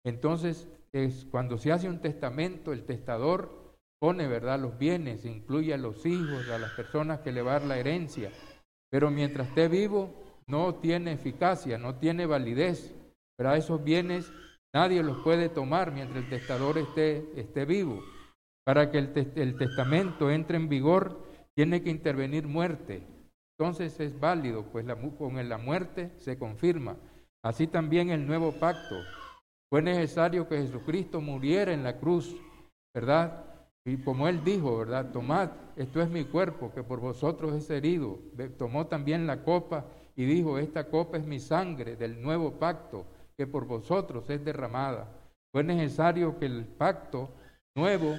Entonces, 0.06 0.68
es, 0.92 1.26
cuando 1.30 1.58
se 1.58 1.72
hace 1.72 1.90
un 1.90 2.00
testamento, 2.00 2.72
el 2.72 2.84
testador 2.84 3.64
pone, 4.00 4.28
¿verdad?, 4.28 4.60
los 4.60 4.78
bienes, 4.78 5.26
incluye 5.26 5.74
a 5.74 5.78
los 5.78 6.06
hijos, 6.06 6.50
a 6.50 6.60
las 6.60 6.72
personas 6.72 7.20
que 7.20 7.32
le 7.32 7.42
va 7.42 7.60
la 7.60 7.78
herencia, 7.78 8.32
pero 8.92 9.10
mientras 9.10 9.48
esté 9.48 9.68
vivo, 9.68 10.14
no 10.46 10.76
tiene 10.76 11.14
eficacia, 11.14 11.78
no 11.78 11.96
tiene 11.96 12.26
validez, 12.26 12.94
pero 13.38 13.54
esos 13.54 13.84
bienes 13.84 14.32
Nadie 14.74 15.04
los 15.04 15.18
puede 15.24 15.50
tomar 15.50 15.92
mientras 15.92 16.24
el 16.24 16.30
testador 16.30 16.78
esté, 16.78 17.30
esté 17.36 17.66
vivo. 17.66 18.02
Para 18.66 18.90
que 18.90 18.98
el, 18.98 19.34
el 19.36 19.58
testamento 19.58 20.32
entre 20.32 20.58
en 20.58 20.70
vigor, 20.70 21.20
tiene 21.56 21.84
que 21.84 21.90
intervenir 21.90 22.48
muerte. 22.48 23.04
Entonces 23.58 24.00
es 24.00 24.20
válido, 24.20 24.64
pues 24.72 24.86
la, 24.86 24.96
con 24.96 25.48
la 25.48 25.58
muerte 25.58 26.12
se 26.18 26.38
confirma. 26.38 26.98
Así 27.44 27.68
también 27.68 28.10
el 28.10 28.26
nuevo 28.26 28.52
pacto. 28.54 28.96
Fue 29.70 29.82
necesario 29.82 30.48
que 30.48 30.58
Jesucristo 30.58 31.22
muriera 31.22 31.74
en 31.74 31.84
la 31.84 32.00
cruz, 32.00 32.36
¿verdad? 32.96 33.46
Y 33.86 33.98
como 33.98 34.28
él 34.28 34.44
dijo, 34.44 34.78
¿verdad? 34.78 35.12
Tomad, 35.12 35.52
esto 35.76 36.02
es 36.02 36.10
mi 36.10 36.24
cuerpo 36.24 36.72
que 36.74 36.84
por 36.84 37.00
vosotros 37.00 37.54
es 37.54 37.70
herido. 37.70 38.18
Tomó 38.58 38.88
también 38.88 39.28
la 39.28 39.44
copa 39.44 39.86
y 40.16 40.26
dijo, 40.26 40.58
esta 40.58 40.86
copa 40.90 41.18
es 41.18 41.26
mi 41.26 41.40
sangre 41.40 41.96
del 41.96 42.22
nuevo 42.22 42.54
pacto 42.54 43.06
que 43.38 43.48
por 43.48 43.66
vosotros 43.66 44.30
es 44.30 44.44
derramada. 44.44 45.10
Fue 45.52 45.64
necesario 45.64 46.40
que 46.40 46.46
el 46.46 46.66
pacto 46.66 47.30
nuevo 47.76 48.18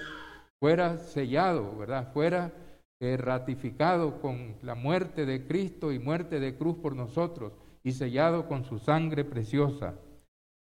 fuera 0.61 0.97
sellado, 0.99 1.77
¿verdad? 1.77 2.13
Fuera 2.13 2.53
eh, 3.01 3.17
ratificado 3.17 4.21
con 4.21 4.55
la 4.63 4.75
muerte 4.75 5.27
de 5.27 5.47
Cristo 5.47 5.93
y 5.93 5.99
muerte 5.99 6.41
de 6.41 6.57
cruz 6.57 6.77
por 6.77 6.95
nosotros 6.97 7.53
y 7.83 7.93
sellado 7.93 8.49
con 8.49 8.65
su 8.65 8.79
sangre 8.79 9.25
preciosa. 9.25 9.95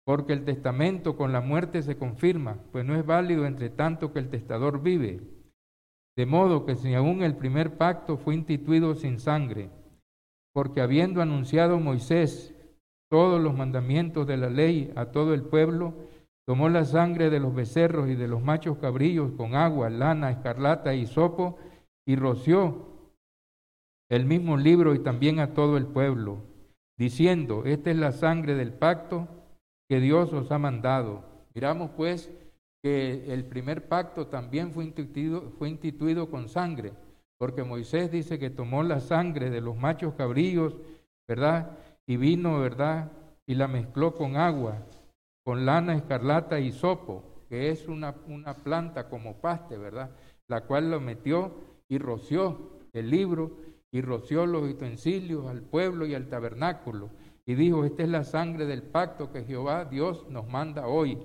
Porque 0.05 0.33
el 0.33 0.45
testamento 0.45 1.17
con 1.17 1.31
la 1.31 1.41
muerte 1.41 1.83
se 1.83 1.97
confirma, 1.97 2.57
pues 2.71 2.85
no 2.85 2.95
es 2.95 3.05
válido 3.05 3.45
entre 3.45 3.69
tanto 3.69 4.11
que 4.11 4.19
el 4.19 4.29
testador 4.29 4.81
vive. 4.81 5.21
De 6.15 6.25
modo 6.25 6.65
que 6.65 6.75
si 6.75 6.93
aún 6.93 7.21
el 7.21 7.35
primer 7.35 7.77
pacto 7.77 8.17
fue 8.17 8.35
instituido 8.35 8.95
sin 8.95 9.19
sangre, 9.19 9.69
porque 10.53 10.79
habiendo 10.79 11.21
anunciado 11.21 11.79
Moisés 11.79 12.54
todos 13.09 13.41
los 13.41 13.55
mandamientos 13.55 14.27
de 14.27 14.37
la 14.37 14.49
ley 14.49 14.91
a 14.95 15.05
todo 15.05 15.33
el 15.33 15.43
pueblo, 15.43 15.93
tomó 16.45 16.69
la 16.69 16.85
sangre 16.85 17.29
de 17.29 17.39
los 17.39 17.53
becerros 17.53 18.09
y 18.09 18.15
de 18.15 18.27
los 18.27 18.41
machos 18.41 18.77
cabrillos 18.77 19.31
con 19.33 19.55
agua, 19.55 19.89
lana, 19.89 20.31
escarlata 20.31 20.93
y 20.93 21.05
sopo, 21.05 21.57
y 22.07 22.15
roció 22.15 22.87
el 24.09 24.25
mismo 24.25 24.57
libro 24.57 24.93
y 24.93 24.99
también 24.99 25.39
a 25.39 25.53
todo 25.53 25.77
el 25.77 25.87
pueblo, 25.87 26.37
diciendo, 26.97 27.63
esta 27.65 27.89
es 27.89 27.97
la 27.97 28.11
sangre 28.11 28.53
del 28.53 28.73
pacto 28.73 29.27
que 29.89 29.99
Dios 29.99 30.31
os 30.33 30.51
ha 30.51 30.59
mandado. 30.59 31.23
Miramos 31.55 31.91
pues 31.91 32.31
que 32.83 33.33
el 33.33 33.45
primer 33.45 33.87
pacto 33.87 34.27
también 34.27 34.71
fue 34.71 34.83
instituido, 34.85 35.51
fue 35.57 35.69
instituido 35.69 36.29
con 36.29 36.47
sangre, 36.47 36.93
porque 37.39 37.63
Moisés 37.63 38.11
dice 38.11 38.37
que 38.37 38.51
tomó 38.51 38.83
la 38.83 38.99
sangre 38.99 39.49
de 39.49 39.61
los 39.61 39.75
machos 39.75 40.13
cabrillos, 40.13 40.75
¿verdad? 41.27 41.71
Y 42.07 42.17
vino, 42.17 42.59
¿verdad? 42.59 43.11
Y 43.45 43.55
la 43.55 43.67
mezcló 43.67 44.15
con 44.15 44.37
agua, 44.37 44.85
con 45.43 45.65
lana 45.65 45.95
escarlata 45.95 46.59
y 46.59 46.71
sopo, 46.71 47.45
que 47.49 47.69
es 47.69 47.87
una, 47.87 48.15
una 48.27 48.53
planta 48.53 49.09
como 49.09 49.39
paste, 49.41 49.77
¿verdad? 49.77 50.11
La 50.47 50.61
cual 50.61 50.91
lo 50.91 50.99
metió 50.99 51.53
y 51.87 51.97
roció 51.97 52.79
el 52.93 53.09
libro 53.09 53.57
y 53.91 54.01
roció 54.01 54.45
los 54.45 54.63
utensilios 54.63 55.47
al 55.47 55.61
pueblo 55.61 56.05
y 56.05 56.15
al 56.15 56.27
tabernáculo. 56.27 57.11
Y 57.45 57.55
dijo, 57.55 57.85
esta 57.85 58.03
es 58.03 58.09
la 58.09 58.23
sangre 58.23 58.65
del 58.65 58.83
pacto 58.83 59.31
que 59.31 59.43
Jehová 59.43 59.85
Dios 59.85 60.27
nos 60.29 60.47
manda 60.47 60.87
hoy. 60.87 61.19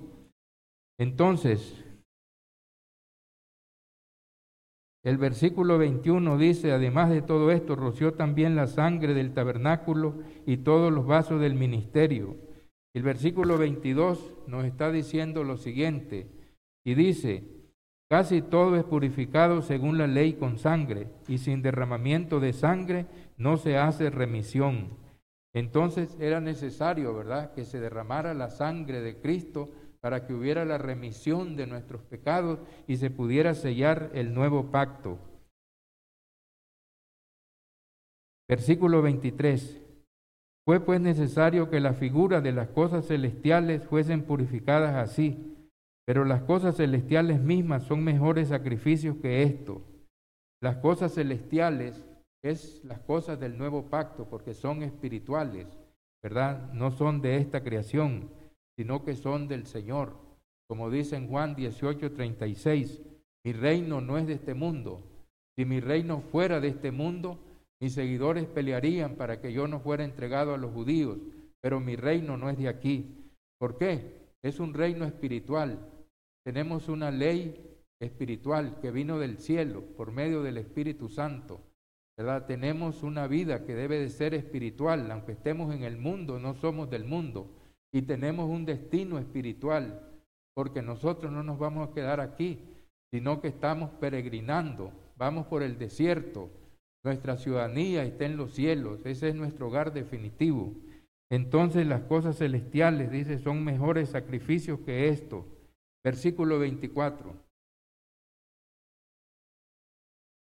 Entonces, 0.98 1.84
El 5.02 5.16
versículo 5.16 5.78
21 5.78 6.36
dice, 6.36 6.72
además 6.72 7.08
de 7.08 7.22
todo 7.22 7.50
esto, 7.50 7.74
roció 7.74 8.12
también 8.14 8.54
la 8.54 8.66
sangre 8.66 9.14
del 9.14 9.32
tabernáculo 9.32 10.18
y 10.46 10.58
todos 10.58 10.92
los 10.92 11.06
vasos 11.06 11.40
del 11.40 11.54
ministerio. 11.54 12.36
El 12.92 13.02
versículo 13.02 13.56
22 13.56 14.34
nos 14.46 14.64
está 14.66 14.92
diciendo 14.92 15.42
lo 15.42 15.56
siguiente, 15.56 16.26
y 16.84 16.94
dice, 16.94 17.44
casi 18.10 18.42
todo 18.42 18.76
es 18.76 18.84
purificado 18.84 19.62
según 19.62 19.96
la 19.96 20.06
ley 20.06 20.34
con 20.34 20.58
sangre, 20.58 21.08
y 21.28 21.38
sin 21.38 21.62
derramamiento 21.62 22.38
de 22.38 22.52
sangre 22.52 23.06
no 23.38 23.56
se 23.56 23.78
hace 23.78 24.10
remisión. 24.10 24.98
Entonces 25.54 26.14
era 26.20 26.40
necesario, 26.40 27.14
¿verdad?, 27.14 27.54
que 27.54 27.64
se 27.64 27.80
derramara 27.80 28.34
la 28.34 28.50
sangre 28.50 29.00
de 29.00 29.18
Cristo 29.18 29.70
para 30.00 30.26
que 30.26 30.32
hubiera 30.32 30.64
la 30.64 30.78
remisión 30.78 31.56
de 31.56 31.66
nuestros 31.66 32.02
pecados 32.02 32.58
y 32.86 32.96
se 32.96 33.10
pudiera 33.10 33.54
sellar 33.54 34.10
el 34.14 34.34
nuevo 34.34 34.70
pacto. 34.70 35.18
Versículo 38.48 39.02
23. 39.02 39.80
Fue 40.66 40.80
pues 40.80 41.00
necesario 41.00 41.70
que 41.70 41.80
la 41.80 41.94
figura 41.94 42.40
de 42.40 42.52
las 42.52 42.68
cosas 42.68 43.06
celestiales 43.06 43.84
fuesen 43.84 44.22
purificadas 44.24 44.94
así, 44.96 45.56
pero 46.06 46.24
las 46.24 46.42
cosas 46.42 46.76
celestiales 46.76 47.40
mismas 47.40 47.84
son 47.84 48.02
mejores 48.02 48.48
sacrificios 48.48 49.16
que 49.16 49.42
esto. 49.42 49.82
Las 50.62 50.76
cosas 50.76 51.14
celestiales 51.14 52.04
es 52.42 52.82
las 52.84 53.00
cosas 53.00 53.38
del 53.38 53.56
nuevo 53.56 53.88
pacto 53.88 54.28
porque 54.28 54.54
son 54.54 54.82
espirituales, 54.82 55.66
¿verdad? 56.22 56.72
No 56.72 56.90
son 56.90 57.20
de 57.20 57.36
esta 57.36 57.62
creación 57.62 58.30
sino 58.80 59.04
que 59.04 59.14
son 59.14 59.46
del 59.46 59.66
Señor. 59.66 60.16
Como 60.66 60.88
dice 60.88 61.14
en 61.14 61.28
Juan 61.28 61.54
18:36, 61.54 63.02
mi 63.44 63.52
reino 63.52 64.00
no 64.00 64.16
es 64.16 64.26
de 64.26 64.32
este 64.32 64.54
mundo. 64.54 65.02
Si 65.54 65.66
mi 65.66 65.80
reino 65.80 66.22
fuera 66.22 66.60
de 66.60 66.68
este 66.68 66.90
mundo, 66.90 67.38
mis 67.78 67.92
seguidores 67.92 68.46
pelearían 68.46 69.16
para 69.16 69.38
que 69.38 69.52
yo 69.52 69.68
no 69.68 69.80
fuera 69.80 70.02
entregado 70.02 70.54
a 70.54 70.56
los 70.56 70.72
judíos, 70.72 71.18
pero 71.60 71.78
mi 71.78 71.94
reino 71.94 72.38
no 72.38 72.48
es 72.48 72.56
de 72.56 72.68
aquí. 72.68 73.04
¿Por 73.58 73.76
qué? 73.76 74.30
Es 74.40 74.58
un 74.58 74.72
reino 74.72 75.04
espiritual. 75.04 75.78
Tenemos 76.42 76.88
una 76.88 77.10
ley 77.10 77.62
espiritual 78.00 78.78
que 78.80 78.90
vino 78.90 79.18
del 79.18 79.36
cielo 79.36 79.84
por 79.94 80.10
medio 80.10 80.42
del 80.42 80.56
Espíritu 80.56 81.10
Santo. 81.10 81.60
Tenemos 82.46 83.02
una 83.02 83.26
vida 83.26 83.66
que 83.66 83.74
debe 83.74 83.98
de 83.98 84.08
ser 84.08 84.32
espiritual, 84.32 85.10
aunque 85.10 85.32
estemos 85.32 85.74
en 85.74 85.82
el 85.82 85.98
mundo, 85.98 86.38
no 86.38 86.54
somos 86.54 86.88
del 86.88 87.04
mundo, 87.04 87.59
y 87.92 88.02
tenemos 88.02 88.48
un 88.48 88.64
destino 88.64 89.18
espiritual, 89.18 90.08
porque 90.54 90.82
nosotros 90.82 91.32
no 91.32 91.42
nos 91.42 91.58
vamos 91.58 91.88
a 91.88 91.92
quedar 91.92 92.20
aquí, 92.20 92.58
sino 93.12 93.40
que 93.40 93.48
estamos 93.48 93.90
peregrinando, 94.00 94.92
vamos 95.16 95.46
por 95.46 95.62
el 95.62 95.78
desierto, 95.78 96.50
nuestra 97.02 97.36
ciudadanía 97.36 98.04
está 98.04 98.26
en 98.26 98.36
los 98.36 98.54
cielos, 98.54 99.04
ese 99.06 99.30
es 99.30 99.34
nuestro 99.34 99.68
hogar 99.68 99.92
definitivo. 99.92 100.74
Entonces 101.30 101.86
las 101.86 102.02
cosas 102.02 102.36
celestiales, 102.36 103.10
dice, 103.10 103.38
son 103.38 103.64
mejores 103.64 104.10
sacrificios 104.10 104.80
que 104.80 105.08
esto. 105.08 105.46
Versículo 106.04 106.58
24. 106.58 107.32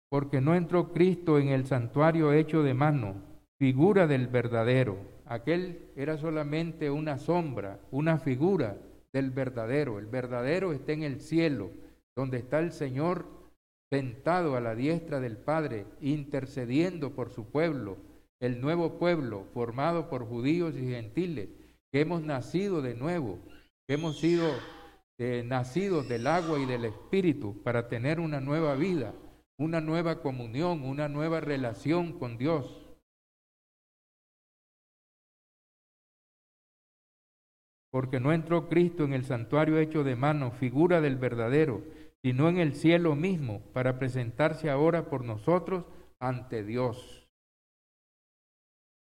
Porque 0.09 0.41
no 0.41 0.55
entró 0.55 0.93
Cristo 0.93 1.39
en 1.39 1.49
el 1.49 1.67
santuario 1.67 2.33
hecho 2.33 2.63
de 2.63 2.75
mano, 2.75 3.15
figura 3.59 4.07
del 4.07 4.27
verdadero. 4.27 4.97
Aquel 5.31 5.93
era 5.95 6.19
solamente 6.19 6.91
una 6.91 7.17
sombra, 7.17 7.79
una 7.93 8.19
figura 8.19 8.77
del 9.13 9.31
verdadero. 9.31 10.01
El 10.01 10.07
verdadero 10.07 10.73
está 10.73 10.91
en 10.93 11.05
el 11.05 11.21
cielo, 11.21 11.71
donde 12.17 12.39
está 12.39 12.59
el 12.59 12.73
Señor 12.73 13.27
sentado 13.93 14.57
a 14.57 14.61
la 14.61 14.75
diestra 14.75 15.21
del 15.21 15.37
Padre, 15.37 15.87
intercediendo 16.01 17.15
por 17.15 17.31
su 17.31 17.45
pueblo, 17.45 17.99
el 18.41 18.61
nuevo 18.61 18.99
pueblo 18.99 19.45
formado 19.55 20.09
por 20.09 20.27
judíos 20.27 20.75
y 20.75 20.89
gentiles, 20.89 21.49
que 21.93 22.01
hemos 22.01 22.23
nacido 22.23 22.83
de 22.83 22.97
nuevo, 22.97 23.39
que 23.87 23.95
hemos 23.95 24.19
sido 24.19 24.51
eh, 25.21 25.45
nacidos 25.47 26.09
del 26.09 26.27
agua 26.27 26.59
y 26.59 26.67
del 26.67 26.87
Espíritu 26.87 27.63
para 27.63 27.87
tener 27.87 28.19
una 28.19 28.41
nueva 28.41 28.75
vida, 28.75 29.15
una 29.61 29.81
nueva 29.81 30.23
comunión, 30.23 30.83
una 30.83 31.09
nueva 31.09 31.39
relación 31.39 32.19
con 32.19 32.37
Dios. 32.37 32.80
Porque 37.91 38.21
no 38.21 38.33
entró 38.33 38.69
Cristo 38.69 39.05
en 39.05 39.13
el 39.13 39.25
santuario 39.25 39.79
hecho 39.79 40.05
de 40.05 40.17
mano, 40.17 40.53
figura 40.53 41.01
del 41.01 41.17
verdadero, 41.17 41.83
sino 42.23 42.49
en 42.49 42.59
el 42.59 42.75
cielo 42.75 43.17
mismo, 43.17 43.61
para 43.73 43.99
presentarse 43.99 44.71
ahora 44.71 45.09
por 45.09 45.25
nosotros 45.25 45.85
ante 46.21 46.63
Dios. 46.63 47.29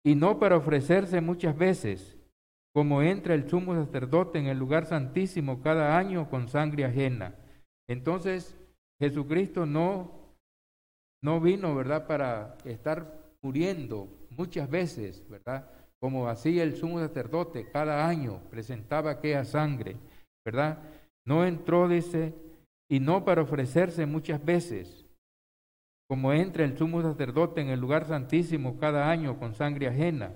Y 0.04 0.14
no 0.14 0.38
para 0.38 0.56
ofrecerse 0.56 1.20
muchas 1.20 1.56
veces, 1.56 2.18
como 2.74 3.02
entra 3.02 3.34
el 3.34 3.48
sumo 3.48 3.74
sacerdote 3.74 4.38
en 4.38 4.46
el 4.46 4.58
lugar 4.58 4.86
santísimo 4.86 5.62
cada 5.62 5.96
año 5.96 6.28
con 6.28 6.48
sangre 6.48 6.84
ajena. 6.84 7.34
Entonces, 7.88 8.56
Jesucristo 9.00 9.66
no, 9.66 10.36
no 11.22 11.40
vino, 11.40 11.74
¿verdad?, 11.74 12.06
para 12.06 12.58
estar 12.64 13.32
muriendo 13.42 14.08
muchas 14.30 14.68
veces, 14.68 15.28
¿verdad? 15.28 15.70
Como 16.06 16.28
hacía 16.28 16.62
el 16.62 16.76
sumo 16.76 17.00
sacerdote 17.00 17.68
cada 17.68 18.06
año, 18.06 18.40
presentaba 18.48 19.10
aquella 19.10 19.44
sangre, 19.44 19.96
¿verdad? 20.44 20.78
No 21.26 21.44
entró, 21.44 21.88
dice, 21.88 22.32
y 22.88 23.00
no 23.00 23.24
para 23.24 23.42
ofrecerse 23.42 24.06
muchas 24.06 24.44
veces, 24.44 25.04
como 26.08 26.32
entra 26.32 26.64
el 26.64 26.78
sumo 26.78 27.02
sacerdote 27.02 27.60
en 27.60 27.70
el 27.70 27.80
lugar 27.80 28.06
santísimo 28.06 28.78
cada 28.78 29.10
año 29.10 29.36
con 29.40 29.56
sangre 29.56 29.88
ajena. 29.88 30.32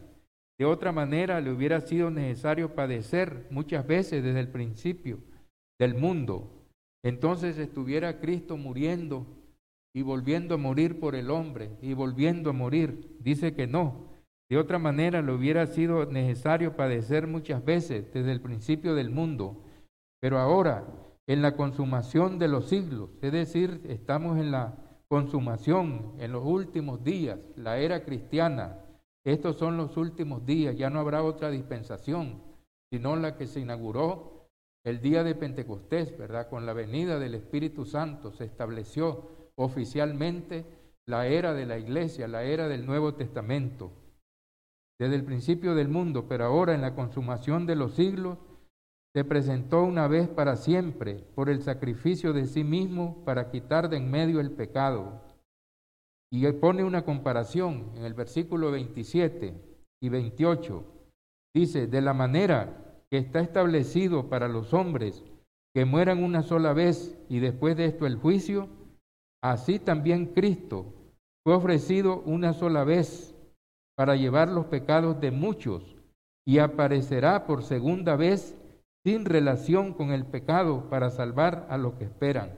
De 0.59 0.65
otra 0.65 0.91
manera 0.91 1.41
le 1.41 1.53
hubiera 1.53 1.81
sido 1.81 2.11
necesario 2.11 2.75
padecer 2.75 3.47
muchas 3.49 3.87
veces 3.87 4.25
desde 4.25 4.41
el 4.41 4.49
principio 4.49 5.21
del 5.79 5.95
mundo. 5.95 6.67
Entonces 7.05 7.59
estuviera 7.59 8.19
Cristo 8.19 8.57
muriendo 8.57 9.25
y 9.95 10.03
volviendo 10.03 10.57
a 10.57 10.59
morir 10.59 10.99
por 10.99 11.15
el 11.15 11.31
hombre 11.31 11.71
y 11.81 11.95
volviendo 11.95 12.51
a 12.51 12.55
morir. 12.55 13.17
Dice 13.21 13.55
que 13.55 13.69
no. 13.69 14.10
De 14.51 14.59
otra 14.59 14.81
manera 14.81 15.23
le 15.23 15.33
hubiera 15.33 15.65
sido 15.69 16.07
necesario 16.07 16.75
padecer 16.75 17.29
muchas 17.29 17.65
veces 17.65 18.13
desde 18.13 18.33
el 18.33 18.41
principio 18.41 18.97
del 18.97 19.09
mundo. 19.09 19.63
Pero 20.21 20.41
ahora 20.41 20.85
en 21.29 21.41
la 21.41 21.55
consumación 21.55 22.41
de 22.41 22.49
los 22.49 22.69
siglos, 22.69 23.11
es 23.23 23.31
decir, 23.31 23.81
estamos 23.85 24.41
en 24.41 24.51
la 24.51 24.77
consumación, 25.07 26.17
en 26.19 26.33
los 26.33 26.45
últimos 26.45 27.05
días, 27.05 27.39
la 27.55 27.79
era 27.79 28.05
cristiana. 28.05 28.85
Estos 29.25 29.57
son 29.57 29.77
los 29.77 29.97
últimos 29.97 30.45
días, 30.45 30.77
ya 30.77 30.91
no 30.91 30.99
habrá 30.99 31.23
otra 31.23 31.51
dispensación, 31.51 32.43
sino 32.93 33.15
la 33.15 33.37
que 33.37 33.47
se 33.47 33.61
inauguró 33.61 34.49
el 34.85 35.01
día 35.01 35.23
de 35.23 35.37
Pentecostés, 35.37 36.19
¿verdad? 36.19 36.49
Con 36.49 36.67
la 36.67 36.73
venida 36.73 37.21
del 37.21 37.37
Espíritu 37.37 37.85
Santo 37.85 38.33
se 38.33 38.47
estableció 38.47 39.51
oficialmente 39.55 40.65
la 41.07 41.29
era 41.29 41.55
de 41.55 41.67
la 41.67 41.79
iglesia, 41.79 42.27
la 42.27 42.43
era 42.43 42.67
del 42.67 42.85
Nuevo 42.85 43.15
Testamento. 43.15 43.93
Desde 45.01 45.15
el 45.15 45.25
principio 45.25 45.75
del 45.75 45.89
mundo, 45.89 46.27
pero 46.29 46.45
ahora 46.45 46.75
en 46.75 46.83
la 46.83 46.95
consumación 46.95 47.65
de 47.65 47.75
los 47.75 47.95
siglos, 47.95 48.37
se 49.15 49.25
presentó 49.25 49.83
una 49.83 50.07
vez 50.07 50.29
para 50.29 50.57
siempre 50.57 51.25
por 51.35 51.49
el 51.49 51.63
sacrificio 51.63 52.35
de 52.35 52.47
sí 52.47 52.65
mismo 52.65 53.25
para 53.25 53.51
quitar 53.51 53.89
de 53.89 53.97
en 53.97 54.11
medio 54.11 54.41
el 54.41 54.51
pecado. 54.51 55.23
Y 56.31 56.47
pone 56.53 56.85
una 56.85 57.03
comparación 57.07 57.93
en 57.97 58.05
el 58.05 58.13
versículo 58.13 58.71
27 58.73 59.55
y 60.03 60.09
28. 60.11 60.85
Dice, 61.55 61.87
de 61.87 62.03
la 62.03 62.13
manera 62.13 63.03
que 63.11 63.17
está 63.17 63.41
establecido 63.41 64.29
para 64.29 64.49
los 64.49 64.75
hombres 64.75 65.25
que 65.75 65.87
mueran 65.87 66.23
una 66.23 66.43
sola 66.43 66.75
vez 66.75 67.19
y 67.31 67.39
después 67.39 67.75
de 67.75 67.87
esto 67.87 68.07
el 68.07 68.17
juicio, 68.17 68.69
así 69.43 69.79
también 69.79 70.27
Cristo 70.27 70.93
fue 71.43 71.55
ofrecido 71.55 72.21
una 72.27 72.53
sola 72.53 72.85
vez 72.85 73.35
para 74.01 74.17
llevar 74.17 74.49
los 74.49 74.65
pecados 74.65 75.21
de 75.21 75.31
muchos 75.31 75.95
y 76.47 76.57
aparecerá 76.57 77.45
por 77.45 77.63
segunda 77.63 78.17
vez 78.17 78.57
sin 79.05 79.27
relación 79.27 79.93
con 79.93 80.11
el 80.11 80.25
pecado 80.25 80.89
para 80.89 81.11
salvar 81.11 81.67
a 81.69 81.77
los 81.77 81.97
que 81.97 82.05
esperan. 82.05 82.51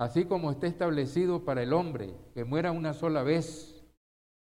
Así 0.00 0.24
como 0.24 0.50
está 0.50 0.66
establecido 0.66 1.44
para 1.44 1.62
el 1.62 1.74
hombre 1.74 2.16
que 2.34 2.44
muera 2.44 2.72
una 2.72 2.92
sola 2.92 3.22
vez, 3.22 3.84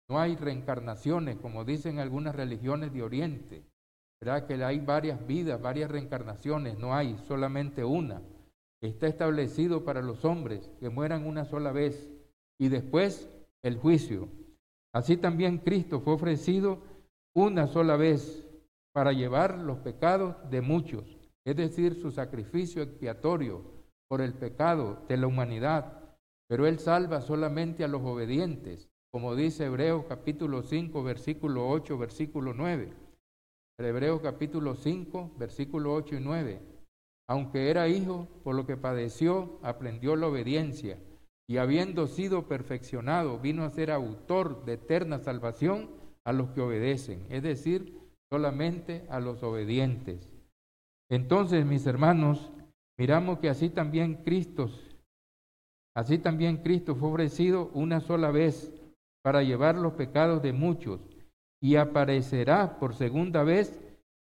no 0.09 0.21
hay 0.21 0.37
reencarnaciones, 0.37 1.37
como 1.37 1.65
dicen 1.65 1.99
algunas 1.99 2.37
religiones 2.37 2.93
de 2.93 3.03
Oriente, 3.03 3.65
¿verdad? 4.21 4.47
Que 4.47 4.63
hay 4.63 4.79
varias 4.79 5.27
vidas, 5.27 5.61
varias 5.61 5.91
reencarnaciones, 5.91 6.79
no 6.79 6.95
hay 6.95 7.19
solamente 7.27 7.83
una. 7.83 8.23
Está 8.81 9.09
establecido 9.09 9.85
para 9.85 10.01
los 10.01 10.25
hombres 10.25 10.71
que 10.79 10.91
mueran 10.91 11.27
una 11.27 11.45
sola 11.45 11.73
vez 11.73 12.09
y 12.57 12.69
después 12.69 13.29
el 13.65 13.79
juicio. 13.79 14.29
Así 14.93 15.17
también 15.17 15.59
Cristo 15.59 16.01
fue 16.01 16.15
ofrecido 16.15 16.83
una 17.35 17.67
sola 17.67 17.97
vez 17.97 18.45
para 18.93 19.13
llevar 19.13 19.59
los 19.59 19.79
pecados 19.79 20.37
de 20.51 20.61
muchos 20.61 21.21
es 21.45 21.57
decir, 21.57 21.95
su 22.01 22.11
sacrificio 22.11 22.83
expiatorio 22.83 23.63
por 24.09 24.21
el 24.21 24.35
pecado 24.35 25.05
de 25.09 25.17
la 25.17 25.27
humanidad, 25.27 26.17
pero 26.49 26.67
Él 26.67 26.79
salva 26.79 27.23
solamente 27.23 27.85
a 27.85 27.89
los 27.89 28.03
obedientes, 28.03 28.89
como 29.11 29.35
dice 29.35 29.65
Hebreos 29.65 30.05
capítulo 30.09 30.63
5, 30.63 31.03
versículo 31.03 31.69
8, 31.69 31.99
versículo 31.99 32.55
9. 32.55 32.93
Hebreos 33.79 34.21
capítulo 34.21 34.75
5, 34.75 35.33
versículo 35.39 35.95
8 35.95 36.17
y 36.17 36.21
9. 36.21 36.61
Aunque 37.29 37.71
era 37.71 37.89
hijo, 37.89 38.29
por 38.45 38.55
lo 38.55 38.67
que 38.67 38.77
padeció, 38.77 39.59
aprendió 39.63 40.17
la 40.17 40.27
obediencia, 40.27 40.99
y 41.51 41.59
habiendo 41.59 42.07
sido 42.07 42.47
perfeccionado, 42.47 43.41
vino 43.41 43.65
a 43.65 43.71
ser 43.71 43.91
autor 43.91 44.65
de 44.65 44.75
eterna 44.75 45.19
salvación 45.19 45.91
a 46.25 46.33
los 46.33 46.51
que 46.51 46.61
obedecen, 46.61 47.27
es 47.29 47.43
decir, 47.43 47.99
solamente 48.31 49.05
a 49.11 49.19
los 49.19 49.43
obedientes. 49.43 50.33
Entonces, 51.11 51.67
mis 51.67 51.85
hermanos, 51.89 52.53
miramos 52.97 53.41
que 53.41 53.49
así 53.49 53.69
también 53.69 54.23
Cristo, 54.23 54.71
así 55.97 56.19
también 56.19 56.59
Cristo 56.59 56.95
fue 56.95 57.09
ofrecido 57.09 57.73
una 57.75 57.99
sola 57.99 58.31
vez 58.31 58.73
para 59.21 59.43
llevar 59.43 59.75
los 59.75 59.95
pecados 59.95 60.43
de 60.43 60.53
muchos 60.53 61.01
y 61.61 61.75
aparecerá 61.75 62.79
por 62.79 62.95
segunda 62.95 63.43
vez 63.43 63.77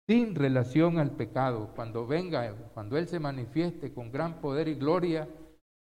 sin 0.08 0.35
relación 0.35 0.98
al 0.98 1.12
pecado. 1.12 1.70
Cuando 1.76 2.04
venga, 2.04 2.52
cuando 2.74 2.98
Él 2.98 3.06
se 3.06 3.20
manifieste 3.20 3.94
con 3.94 4.11
gran 4.11 4.40
poder 4.40 4.66
y 4.66 4.74
gloria, 4.74 5.28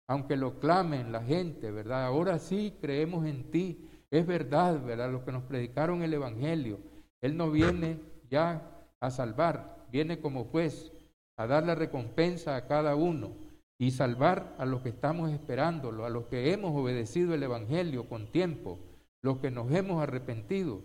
aunque 0.07 0.35
lo 0.35 0.59
clamen 0.59 1.11
la 1.11 1.23
gente, 1.23 1.71
¿verdad? 1.71 2.05
Ahora 2.05 2.39
sí 2.39 2.77
creemos 2.81 3.25
en 3.25 3.49
ti. 3.51 3.87
Es 4.09 4.25
verdad, 4.27 4.83
¿verdad? 4.83 5.11
Lo 5.11 5.23
que 5.23 5.31
nos 5.31 5.43
predicaron 5.43 6.03
el 6.03 6.13
Evangelio. 6.13 6.79
Él 7.21 7.37
no 7.37 7.49
viene 7.49 7.99
ya 8.29 8.61
a 8.99 9.09
salvar, 9.09 9.85
viene 9.91 10.19
como 10.19 10.45
juez 10.45 10.91
a 11.37 11.47
dar 11.47 11.65
la 11.65 11.75
recompensa 11.75 12.55
a 12.55 12.67
cada 12.67 12.95
uno. 12.95 13.51
y 13.79 13.89
salvar 13.89 14.55
a 14.59 14.65
los 14.67 14.81
que 14.81 14.89
estamos 14.89 15.31
esperándolo, 15.31 16.05
a 16.05 16.09
los 16.11 16.27
que 16.27 16.53
hemos 16.53 16.71
obedecido 16.75 17.33
el 17.33 17.41
Evangelio 17.41 18.07
con 18.07 18.31
tiempo, 18.31 18.77
los 19.23 19.39
que 19.39 19.49
nos 19.49 19.71
hemos 19.73 20.03
arrepentido, 20.03 20.83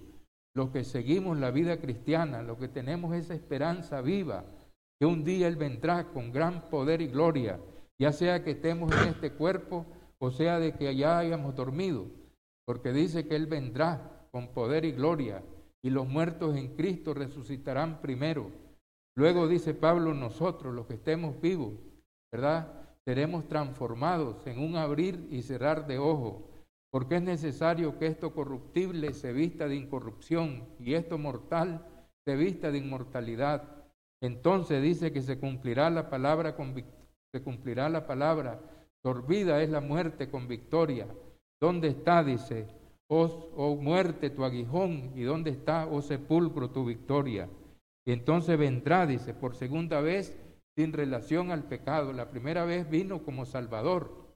los 0.55 0.71
que 0.71 0.83
seguimos 0.83 1.37
la 1.37 1.51
vida 1.51 1.79
cristiana, 1.79 2.41
los 2.41 2.57
que 2.57 2.69
tenemos 2.69 3.15
esa 3.15 3.35
esperanza 3.35 4.01
viva, 4.01 4.47
que 4.99 5.05
un 5.05 5.25
día 5.25 5.47
Él 5.47 5.57
vendrá 5.57 6.05
con 6.05 6.33
gran 6.33 6.71
poder 6.71 7.03
y 7.03 7.09
gloria, 7.09 7.61
ya 7.99 8.13
sea 8.13 8.43
que 8.45 8.53
estemos 8.53 8.93
en 8.93 9.09
este 9.09 9.33
cuerpo 9.33 9.87
o 10.19 10.31
sea 10.31 10.59
de 10.59 10.73
que 10.73 10.95
ya 10.97 11.19
hayamos 11.19 11.55
dormido, 11.55 12.07
porque 12.65 12.93
dice 12.93 13.27
que 13.27 13.37
Él 13.37 13.47
vendrá 13.47 14.29
con 14.31 14.49
poder 14.49 14.85
y 14.85 14.93
gloria 14.93 15.43
y 15.83 15.91
los 15.91 16.09
muertos 16.09 16.57
en 16.57 16.75
Cristo 16.75 17.15
resucitarán 17.15 18.01
primero. 18.01 18.51
Luego 19.15 19.47
dice 19.47 19.73
Pablo, 19.73 20.15
nosotros 20.15 20.75
los 20.75 20.87
que 20.87 20.95
estemos 20.95 21.41
vivos, 21.41 21.75
¿verdad? 22.33 22.73
Seremos 23.05 23.47
transformados 23.47 24.47
en 24.47 24.59
un 24.59 24.77
abrir 24.77 25.29
y 25.31 25.43
cerrar 25.43 25.87
de 25.87 25.99
ojos, 25.99 26.43
porque 26.91 27.17
es 27.17 27.23
necesario 27.23 27.99
que 27.99 28.07
esto 28.07 28.35
corruptible 28.35 29.15
se 29.15 29.33
vista 29.33 29.69
de 29.69 29.77
incorrupción 29.77 30.65
y 30.79 30.95
esto 30.95 31.19
mortal 31.19 31.87
se 32.25 32.37
vista 32.37 32.71
de 32.71 32.79
inmortalidad. 32.79 33.63
Entonces 34.21 34.83
dice 34.83 35.13
que 35.13 35.23
se 35.23 35.39
cumplirá 35.39 35.89
la 35.89 36.11
palabra 36.11 36.57
se 37.37 37.43
cumplirá 37.43 37.91
la 37.91 38.07
palabra, 38.07 38.59
sorbida 39.05 39.63
es 39.63 39.69
la 39.69 39.83
muerte 39.83 40.31
con 40.31 40.49
victoria. 40.49 41.07
¿Dónde 41.61 41.89
está? 41.89 42.25
dice, 42.25 42.67
oh, 43.09 43.51
oh 43.55 43.77
muerte 43.77 44.31
tu 44.31 44.43
aguijón, 44.43 45.13
y 45.15 45.23
dónde 45.23 45.51
está, 45.51 45.87
oh 45.87 46.01
sepulcro 46.01 46.71
tu 46.71 46.87
victoria. 46.87 47.47
Y 48.07 48.13
entonces 48.13 48.59
vendrá, 48.59 49.07
dice, 49.07 49.35
por 49.35 49.55
segunda 49.55 50.01
vez 50.01 50.35
sin 50.79 50.95
relación 50.95 51.51
al 51.51 51.65
pecado. 51.65 52.15
La 52.15 52.31
primera 52.31 52.65
vez 52.65 52.89
vino 52.89 53.23
como 53.23 53.45
Salvador, 53.45 54.35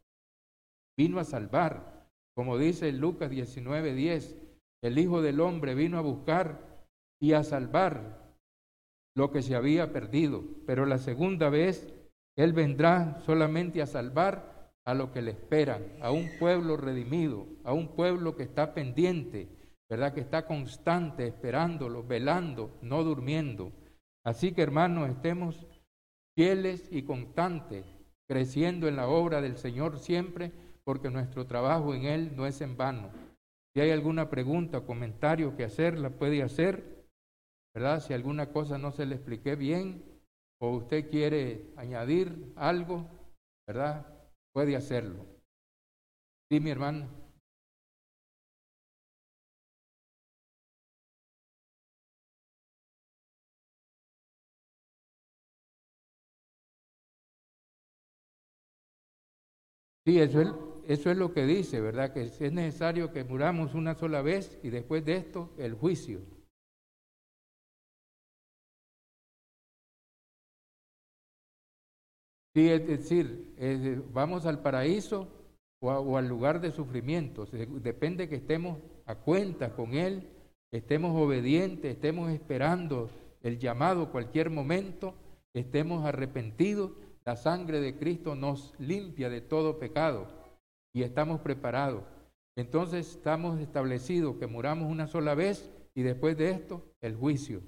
vino 0.98 1.20
a 1.20 1.24
salvar, 1.24 2.06
como 2.36 2.58
dice 2.58 2.92
Lucas 2.92 3.30
19:10, 3.30 4.36
el 4.82 4.98
Hijo 4.98 5.22
del 5.22 5.40
Hombre 5.40 5.74
vino 5.74 5.96
a 5.96 6.02
buscar 6.02 6.84
y 7.18 7.32
a 7.32 7.44
salvar 7.44 8.34
lo 9.16 9.30
que 9.30 9.40
se 9.40 9.54
había 9.54 9.90
perdido. 9.90 10.44
Pero 10.66 10.84
la 10.84 10.98
segunda 10.98 11.48
vez 11.48 11.94
Él 12.40 12.54
vendrá 12.54 13.20
solamente 13.26 13.82
a 13.82 13.86
salvar 13.86 14.72
a 14.86 14.94
lo 14.94 15.12
que 15.12 15.20
le 15.20 15.32
esperan, 15.32 15.84
a 16.00 16.10
un 16.10 16.30
pueblo 16.38 16.78
redimido, 16.78 17.46
a 17.64 17.74
un 17.74 17.88
pueblo 17.88 18.34
que 18.34 18.44
está 18.44 18.72
pendiente, 18.72 19.46
¿verdad? 19.90 20.14
Que 20.14 20.20
está 20.20 20.46
constante, 20.46 21.26
esperándolo, 21.26 22.02
velando, 22.02 22.78
no 22.80 23.04
durmiendo. 23.04 23.72
Así 24.24 24.52
que 24.52 24.62
hermanos, 24.62 25.10
estemos 25.10 25.66
fieles 26.34 26.88
y 26.90 27.02
constantes, 27.02 27.84
creciendo 28.26 28.88
en 28.88 28.96
la 28.96 29.06
obra 29.06 29.42
del 29.42 29.58
Señor 29.58 29.98
siempre, 29.98 30.50
porque 30.82 31.10
nuestro 31.10 31.46
trabajo 31.46 31.94
en 31.94 32.04
Él 32.06 32.32
no 32.36 32.46
es 32.46 32.62
en 32.62 32.74
vano. 32.74 33.10
Si 33.74 33.82
hay 33.82 33.90
alguna 33.90 34.30
pregunta 34.30 34.78
o 34.78 34.86
comentario 34.86 35.58
que 35.58 35.64
hacer, 35.64 35.98
la 35.98 36.08
puede 36.08 36.42
hacer, 36.42 37.04
¿verdad? 37.74 38.00
Si 38.00 38.14
alguna 38.14 38.46
cosa 38.46 38.78
no 38.78 38.92
se 38.92 39.04
le 39.04 39.16
expliqué 39.16 39.56
bien 39.56 40.09
o 40.60 40.70
usted 40.76 41.10
quiere 41.10 41.72
añadir 41.76 42.52
algo, 42.56 43.08
¿verdad? 43.66 44.06
Puede 44.52 44.76
hacerlo. 44.76 45.26
Sí, 46.50 46.60
mi 46.60 46.70
hermano. 46.70 47.08
Sí, 60.04 60.18
eso 60.20 60.42
es, 60.42 60.48
eso 60.88 61.10
es 61.10 61.16
lo 61.16 61.32
que 61.32 61.46
dice, 61.46 61.80
¿verdad? 61.80 62.12
Que 62.12 62.22
es 62.24 62.52
necesario 62.52 63.12
que 63.12 63.24
muramos 63.24 63.74
una 63.74 63.94
sola 63.94 64.20
vez 64.20 64.58
y 64.62 64.68
después 64.70 65.04
de 65.06 65.16
esto 65.16 65.54
el 65.58 65.72
juicio. 65.74 66.20
Sí, 72.54 72.68
es 72.68 72.86
decir, 72.86 74.04
vamos 74.12 74.46
al 74.46 74.60
paraíso 74.60 75.28
o, 75.80 76.16
al 76.16 76.28
lugar 76.28 76.60
de 76.60 76.72
sufrimiento. 76.72 77.46
Depende 77.46 78.28
que 78.28 78.36
estemos 78.36 78.78
a 79.06 79.14
cuenta 79.14 79.74
con 79.74 79.94
Él, 79.94 80.28
estemos 80.72 81.16
obedientes, 81.16 81.92
estemos 81.92 82.30
esperando 82.30 83.08
el 83.42 83.58
llamado 83.58 84.10
cualquier 84.10 84.50
momento, 84.50 85.14
estemos 85.54 86.04
arrepentidos 86.04 86.92
la 87.24 87.36
sangre 87.36 87.80
de 87.80 87.96
Cristo 87.96 88.34
nos 88.34 88.74
limpia 88.78 89.28
de 89.28 89.40
todo 89.40 89.78
pecado 89.78 90.26
y 90.92 91.02
estamos 91.02 91.40
preparados. 91.40 92.02
Entonces 92.56 93.08
estamos 93.14 93.60
establecidos 93.60 94.36
que 94.36 94.46
muramos 94.46 94.90
una 94.90 95.06
sola 95.06 95.34
vez 95.34 95.70
y 95.94 96.02
después 96.02 96.36
de 96.36 96.50
esto 96.50 96.82
el 97.00 97.14
juicio. 97.14 97.62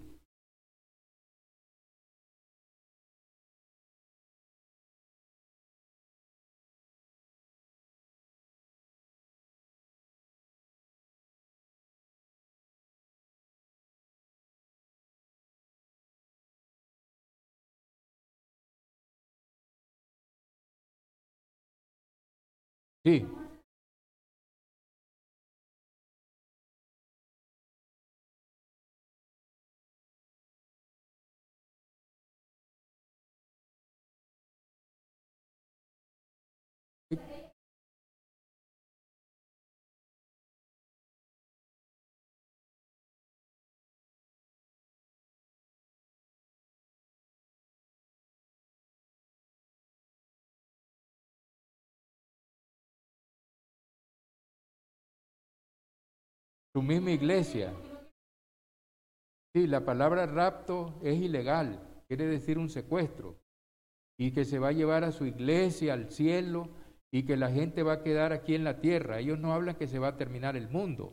Sí. 23.05 23.27
Su 56.75 56.83
misma 56.83 57.11
iglesia. 57.11 57.73
Sí, 59.55 59.67
la 59.67 59.85
palabra 59.85 60.27
rapto 60.27 60.99
es 61.03 61.21
ilegal, 61.21 61.81
quiere 62.09 62.27
decir 62.27 62.59
un 62.59 62.71
secuestro, 62.71 63.39
y 64.19 64.33
que 64.33 64.45
se 64.45 64.59
va 64.59 64.69
a 64.69 64.73
llevar 64.73 65.05
a 65.05 65.13
su 65.13 65.27
iglesia 65.27 65.93
al 65.93 66.11
cielo 66.11 66.69
y 67.11 67.25
que 67.25 67.37
la 67.37 67.51
gente 67.51 67.83
va 67.83 67.95
a 67.95 68.03
quedar 68.03 68.33
aquí 68.33 68.55
en 68.55 68.65
la 68.65 68.81
tierra. 68.81 69.19
Ellos 69.19 69.39
no 69.39 69.53
hablan 69.53 69.77
que 69.77 69.87
se 69.87 69.99
va 69.99 70.09
a 70.09 70.17
terminar 70.17 70.57
el 70.57 70.69
mundo, 70.71 71.13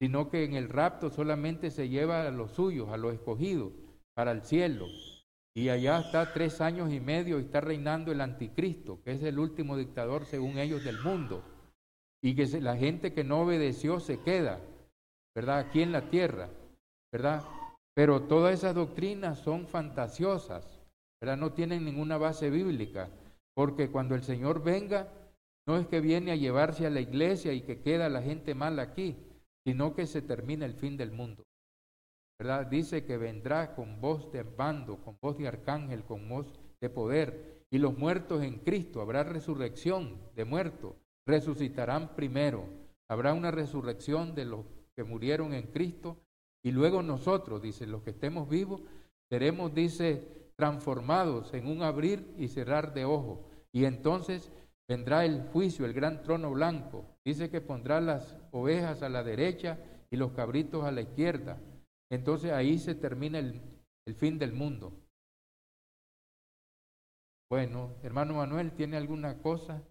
sino 0.00 0.30
que 0.30 0.44
en 0.44 0.54
el 0.54 0.70
rapto 0.70 1.10
solamente 1.10 1.70
se 1.70 1.90
lleva 1.90 2.26
a 2.26 2.30
los 2.30 2.52
suyos, 2.52 2.88
a 2.88 2.96
los 2.96 3.12
escogidos, 3.12 3.72
para 4.14 4.32
el 4.32 4.42
cielo. 4.42 4.86
Y 5.54 5.68
allá 5.68 6.00
está 6.00 6.32
tres 6.32 6.60
años 6.62 6.90
y 6.92 7.00
medio 7.00 7.38
y 7.38 7.42
está 7.44 7.60
reinando 7.60 8.12
el 8.12 8.22
anticristo, 8.22 9.02
que 9.02 9.12
es 9.12 9.22
el 9.22 9.38
último 9.38 9.76
dictador 9.76 10.24
según 10.24 10.58
ellos 10.58 10.84
del 10.84 11.00
mundo. 11.00 11.42
Y 12.22 12.34
que 12.34 12.46
la 12.60 12.76
gente 12.76 13.12
que 13.12 13.24
no 13.24 13.42
obedeció 13.42 14.00
se 14.00 14.20
queda. 14.20 14.60
¿Verdad? 15.36 15.58
Aquí 15.58 15.82
en 15.82 15.92
la 15.92 16.08
tierra, 16.08 16.48
¿verdad? 17.12 17.44
Pero 17.94 18.22
todas 18.22 18.54
esas 18.54 18.74
doctrinas 18.74 19.38
son 19.38 19.66
fantasiosas, 19.66 20.80
¿verdad? 21.20 21.36
No 21.36 21.52
tienen 21.52 21.84
ninguna 21.84 22.16
base 22.16 22.48
bíblica, 22.48 23.10
porque 23.54 23.90
cuando 23.90 24.14
el 24.14 24.22
Señor 24.22 24.64
venga, 24.64 25.12
no 25.68 25.76
es 25.76 25.86
que 25.88 26.00
viene 26.00 26.32
a 26.32 26.36
llevarse 26.36 26.86
a 26.86 26.90
la 26.90 27.00
iglesia 27.00 27.52
y 27.52 27.60
que 27.60 27.82
queda 27.82 28.08
la 28.08 28.22
gente 28.22 28.54
mal 28.54 28.78
aquí, 28.78 29.14
sino 29.66 29.94
que 29.94 30.06
se 30.06 30.22
termina 30.22 30.64
el 30.64 30.72
fin 30.72 30.96
del 30.96 31.12
mundo. 31.12 31.44
¿Verdad? 32.38 32.66
Dice 32.66 33.04
que 33.04 33.18
vendrá 33.18 33.74
con 33.74 34.00
voz 34.00 34.32
de 34.32 34.42
bando, 34.42 34.98
con 35.04 35.18
voz 35.20 35.36
de 35.36 35.48
arcángel, 35.48 36.04
con 36.04 36.28
voz 36.30 36.46
de 36.80 36.88
poder, 36.88 37.64
y 37.70 37.78
los 37.78 37.98
muertos 37.98 38.42
en 38.42 38.60
Cristo, 38.60 39.02
habrá 39.02 39.22
resurrección 39.22 40.18
de 40.34 40.46
muertos, 40.46 40.94
resucitarán 41.26 42.14
primero. 42.14 42.64
Habrá 43.10 43.34
una 43.34 43.50
resurrección 43.50 44.34
de 44.34 44.44
los 44.46 44.66
que 44.96 45.04
murieron 45.04 45.52
en 45.52 45.66
Cristo, 45.68 46.16
y 46.64 46.72
luego 46.72 47.02
nosotros, 47.02 47.62
dice, 47.62 47.86
los 47.86 48.02
que 48.02 48.10
estemos 48.10 48.48
vivos, 48.48 48.80
seremos, 49.28 49.72
dice, 49.72 50.50
transformados 50.56 51.54
en 51.54 51.66
un 51.68 51.82
abrir 51.82 52.34
y 52.38 52.48
cerrar 52.48 52.94
de 52.94 53.04
ojos. 53.04 53.38
Y 53.72 53.84
entonces 53.84 54.50
vendrá 54.88 55.24
el 55.24 55.42
juicio, 55.52 55.84
el 55.84 55.92
gran 55.92 56.22
trono 56.22 56.50
blanco. 56.50 57.04
Dice 57.24 57.50
que 57.50 57.60
pondrá 57.60 58.00
las 58.00 58.36
ovejas 58.50 59.02
a 59.02 59.08
la 59.08 59.22
derecha 59.22 59.78
y 60.10 60.16
los 60.16 60.32
cabritos 60.32 60.84
a 60.84 60.90
la 60.90 61.02
izquierda. 61.02 61.60
Entonces 62.10 62.52
ahí 62.52 62.78
se 62.78 62.94
termina 62.94 63.38
el, 63.38 63.60
el 64.06 64.14
fin 64.14 64.38
del 64.38 64.52
mundo. 64.52 64.92
Bueno, 67.48 67.94
hermano 68.02 68.34
Manuel, 68.34 68.72
¿tiene 68.72 68.96
alguna 68.96 69.38
cosa? 69.40 69.82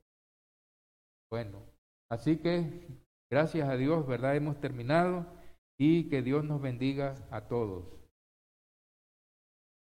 Bueno, 1.29 1.61
así 2.09 2.37
que 2.37 3.04
gracias 3.29 3.67
a 3.69 3.75
Dios, 3.75 4.05
¿verdad? 4.07 4.35
Hemos 4.35 4.59
terminado 4.59 5.25
y 5.77 6.09
que 6.09 6.21
Dios 6.21 6.43
nos 6.45 6.61
bendiga 6.61 7.15
a 7.31 7.47
todos. 7.47 8.04